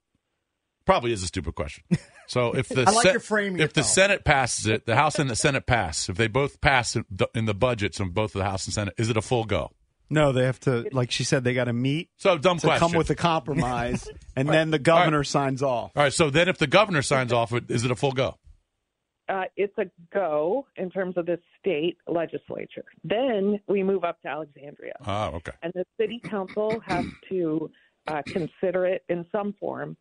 [0.85, 1.83] probably is a stupid question.
[2.27, 3.83] So if the I like Se- your framing if it, the.
[3.83, 6.09] Senate passes it, the House and the Senate pass.
[6.09, 8.93] If they both pass in the- in the budgets of both the House and Senate,
[8.97, 9.71] is it a full go?
[10.11, 12.09] No, they have to, like she said, they got to meet.
[12.17, 12.89] So dumb to question.
[12.89, 15.91] come with a compromise, and then the governor signs off.
[15.95, 16.11] All right.
[16.13, 18.35] So then, if the governor signs off, is it a full go?
[19.27, 22.85] Uh, it's a go in terms of the state legislature.
[23.03, 24.93] Then we move up to Alexandria.
[25.05, 25.51] Ah, okay.
[25.61, 27.69] and the city council has to
[28.09, 29.95] uh, consider it in some form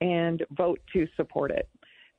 [0.00, 1.68] and vote to support it.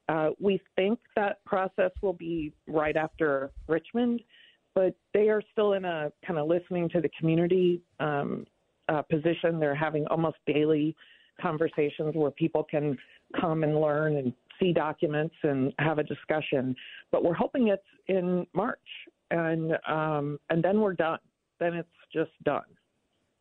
[0.08, 4.22] Uh, we think that process will be right after Richmond,
[4.76, 8.46] but they are still in a kind of listening to the community um,
[8.90, 9.60] uh, position.
[9.60, 10.96] They're having almost daily
[11.42, 12.98] conversations where people can
[13.40, 16.76] come and learn and see documents and have a discussion.
[17.12, 18.80] But we're hoping it's in March,
[19.32, 21.20] and um, and then we're done.
[21.60, 22.64] Then it's just done.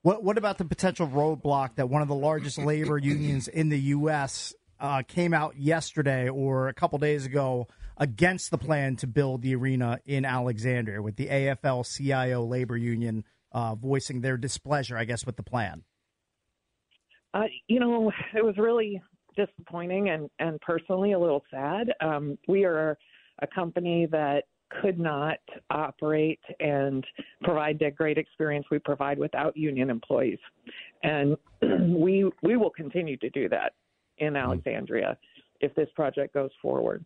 [0.03, 3.78] What What about the potential roadblock that one of the largest labor unions in the
[3.78, 4.55] U.S.
[4.78, 9.55] Uh, came out yesterday or a couple days ago against the plan to build the
[9.55, 15.36] arena in Alexandria, with the AFL-CIO labor union uh, voicing their displeasure, I guess, with
[15.36, 15.84] the plan?
[17.34, 19.03] Uh, you know, it was really
[19.36, 21.92] disappointing and, and personally a little sad.
[22.01, 22.96] Um, we are
[23.42, 24.44] a company that
[24.80, 25.38] could not
[25.70, 27.04] operate and
[27.42, 30.38] provide the great experience we provide without union employees.
[31.02, 33.74] And we we will continue to do that
[34.18, 35.16] in Alexandria
[35.60, 37.04] if this project goes forward.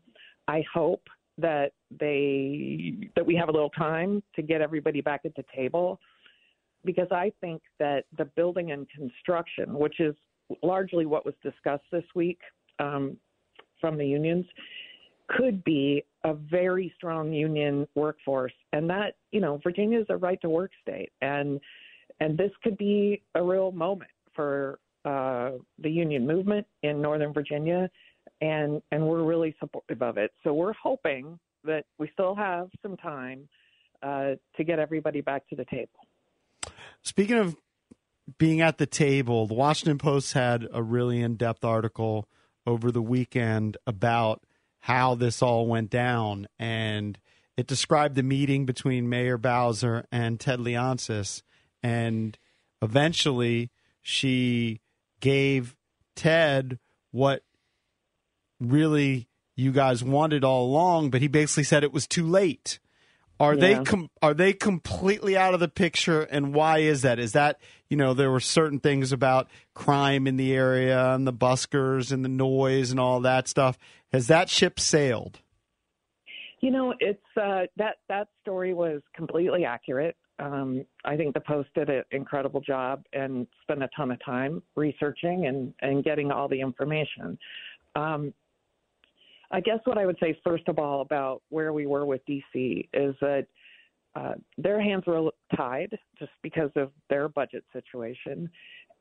[0.48, 1.02] I hope
[1.38, 5.98] that they that we have a little time to get everybody back at the table
[6.84, 10.14] because I think that the building and construction, which is
[10.62, 12.38] largely what was discussed this week
[12.78, 13.16] um,
[13.80, 14.44] from the unions,
[15.29, 20.41] could be a very strong union workforce, and that you know Virginia is a right
[20.43, 21.61] to work state, and
[22.20, 27.91] and this could be a real moment for uh, the union movement in Northern Virginia,
[28.41, 30.33] and and we're really supportive of it.
[30.43, 33.49] So we're hoping that we still have some time
[34.03, 35.89] uh, to get everybody back to the table.
[37.03, 37.57] Speaking of
[38.39, 42.29] being at the table, the Washington Post had a really in depth article
[42.66, 44.43] over the weekend about
[44.85, 46.47] how this all went down.
[46.59, 47.18] And
[47.57, 51.41] it described the meeting between Mayor Bowser and Ted Leonsis.
[51.82, 52.37] And
[52.82, 53.70] eventually
[54.03, 54.82] she
[55.20, 55.74] gave
[56.14, 56.78] Ted
[57.12, 57.45] what
[58.61, 59.26] really
[59.57, 62.78] you guys wanted all along, but he basically said it was too late.
[63.41, 63.61] Are Yeah.
[63.61, 67.18] they com- are they completely out of the picture and why is that?
[67.18, 67.59] Is that,
[67.89, 72.24] you know, there were certain things about crime in the area and the buskers and
[72.24, 73.76] the noise and all that stuff.
[74.12, 75.41] Has that ship sailed?
[76.61, 80.16] You know, it's uh, that that story was completely accurate.
[80.39, 84.62] Um, I think the Post did an incredible job and spent a ton of time
[84.76, 87.39] researching and and getting all the information.
[87.97, 88.32] Um,
[89.55, 92.88] I guess what I would say first of all about where we were with DC
[92.92, 93.46] is that
[94.16, 98.50] uh, their hands were tied just because of their budget situation.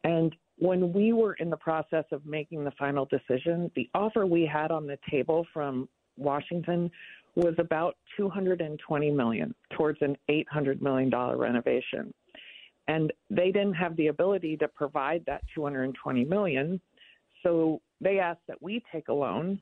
[0.04, 4.46] And when we were in the process of making the final decision, the offer we
[4.46, 6.92] had on the table from Washington
[7.34, 12.14] was about 220 million towards an 800 million dollar renovation.
[12.88, 16.80] And they didn't have the ability to provide that 220 million,
[17.42, 19.60] so they asked that we take a loan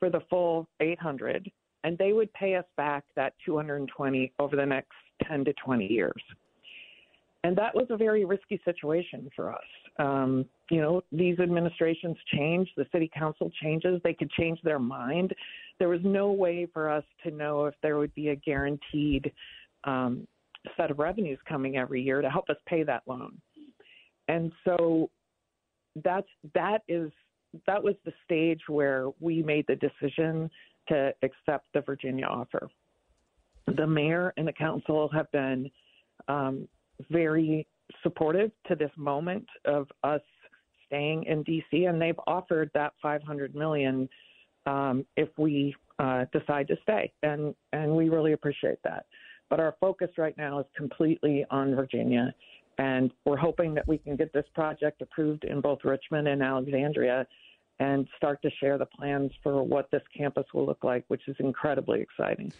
[0.00, 1.50] for the full 800
[1.84, 4.92] and they would pay us back that 220 over the next
[5.26, 6.22] 10 to 20 years.
[7.42, 9.64] And that was a very risky situation for us.
[9.98, 15.34] Um, you know, these administrations change, the city council changes, they could change their mind.
[15.78, 19.32] There was no way for us to know if there would be a guaranteed
[19.84, 20.26] um,
[20.76, 23.40] set of revenues coming every year to help us pay that loan.
[24.28, 25.08] And so
[26.04, 27.10] that's that is
[27.66, 30.50] that was the stage where we made the decision
[30.88, 32.68] to accept the Virginia offer.
[33.76, 35.70] The mayor and the council have been
[36.28, 36.68] um,
[37.10, 37.66] very
[38.02, 40.20] supportive to this moment of us
[40.86, 44.08] staying in DC, and they've offered that 500 million
[44.66, 49.06] um, if we uh, decide to stay, and and we really appreciate that.
[49.48, 52.34] But our focus right now is completely on Virginia,
[52.80, 57.26] and we're hoping that we can get this project approved in both Richmond and Alexandria,
[57.78, 61.36] and start to share the plans for what this campus will look like, which is
[61.38, 62.52] incredibly exciting.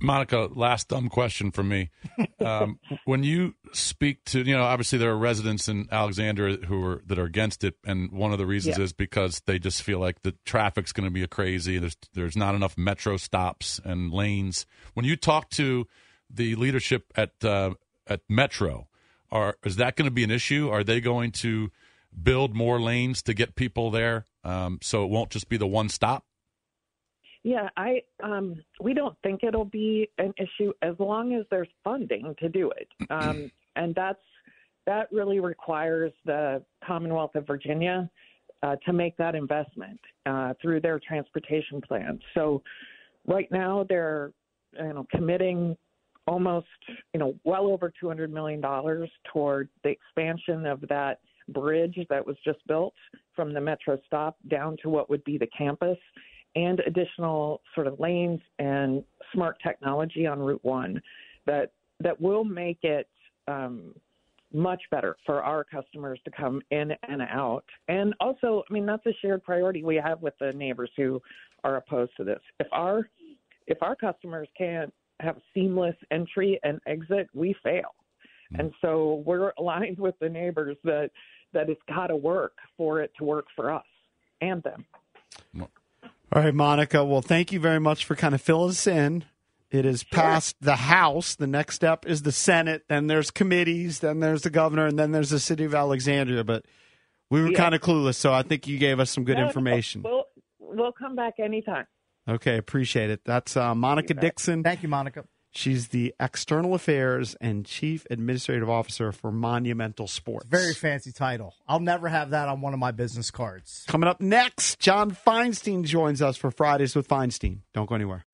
[0.00, 1.90] Monica, last dumb question from me.
[2.44, 7.02] Um, when you speak to, you know, obviously there are residents in Alexandria who are
[7.06, 8.84] that are against it, and one of the reasons Yeah.
[8.84, 11.78] is because they just feel like the traffic's going to be a crazy.
[11.78, 14.66] There's there's not enough metro stops and lanes.
[14.92, 15.86] When you talk to
[16.28, 17.74] the leadership at uh,
[18.06, 18.88] at Metro,
[19.34, 20.70] are is that going to be an issue?
[20.70, 21.70] Are they going to
[22.22, 25.88] build more lanes to get people there, um, so it won't just be the one
[25.90, 26.24] stop?
[27.42, 32.34] Yeah, I um we don't think it'll be an issue as long as there's funding
[32.38, 32.88] to do it.
[33.10, 34.22] Um and that's
[34.86, 38.08] that really requires the Commonwealth of Virginia
[38.62, 42.18] uh, to make that investment uh, through their transportation plan.
[42.34, 42.62] So
[43.26, 44.32] right now they're
[44.78, 45.76] you know committing
[46.26, 46.66] almost
[47.12, 52.36] you know well over 200 million dollars toward the expansion of that bridge that was
[52.44, 52.94] just built
[53.36, 55.98] from the metro stop down to what would be the campus
[56.56, 61.00] and additional sort of lanes and smart technology on route 1
[61.46, 63.08] that that will make it
[63.48, 63.94] um,
[64.52, 67.64] much better for our customers to come in and out.
[67.88, 71.20] And also, I mean, that's a shared priority we have with the neighbors who
[71.64, 72.40] are opposed to this.
[72.60, 73.08] If our
[73.66, 77.94] if our customers can't have seamless entry and exit, we fail.
[78.50, 78.60] Hmm.
[78.60, 81.10] And so we're aligned with the neighbors that
[81.52, 83.84] that it's got to work for it to work for us
[84.40, 84.84] and them.
[85.60, 87.04] All right, Monica.
[87.04, 89.24] Well, thank you very much for kind of filling us in.
[89.70, 91.36] It is past the House.
[91.36, 92.84] The next step is the Senate.
[92.88, 94.00] Then there's committees.
[94.00, 96.42] Then there's the governor, and then there's the city of Alexandria.
[96.42, 96.64] But
[97.30, 97.58] we were Yeah.
[97.58, 100.02] kind of clueless, so I think you gave us some good No, no, information.
[100.02, 100.26] We'll
[100.58, 101.86] we'll come back anytime.
[102.26, 103.20] Okay, appreciate it.
[103.24, 104.62] That's uh, Monica Dixon.
[104.62, 105.24] Thank you, Monica.
[105.56, 110.48] She's the External Affairs and Chief Administrative Officer for Monumental Sports.
[110.48, 111.54] Very fancy title.
[111.68, 113.84] I'll never have that on one of my business cards.
[113.86, 117.60] Coming up next, John Feinstein joins us for Fridays with Feinstein.
[117.72, 118.24] Don't go anywhere.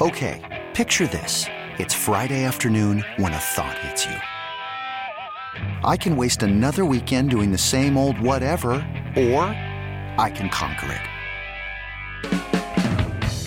[0.00, 1.46] Okay, picture this.
[1.78, 4.16] It's Friday afternoon when a thought hits you.
[5.84, 8.72] I can waste another weekend doing the same old whatever,
[9.16, 9.44] or
[10.16, 11.11] I can conquer it.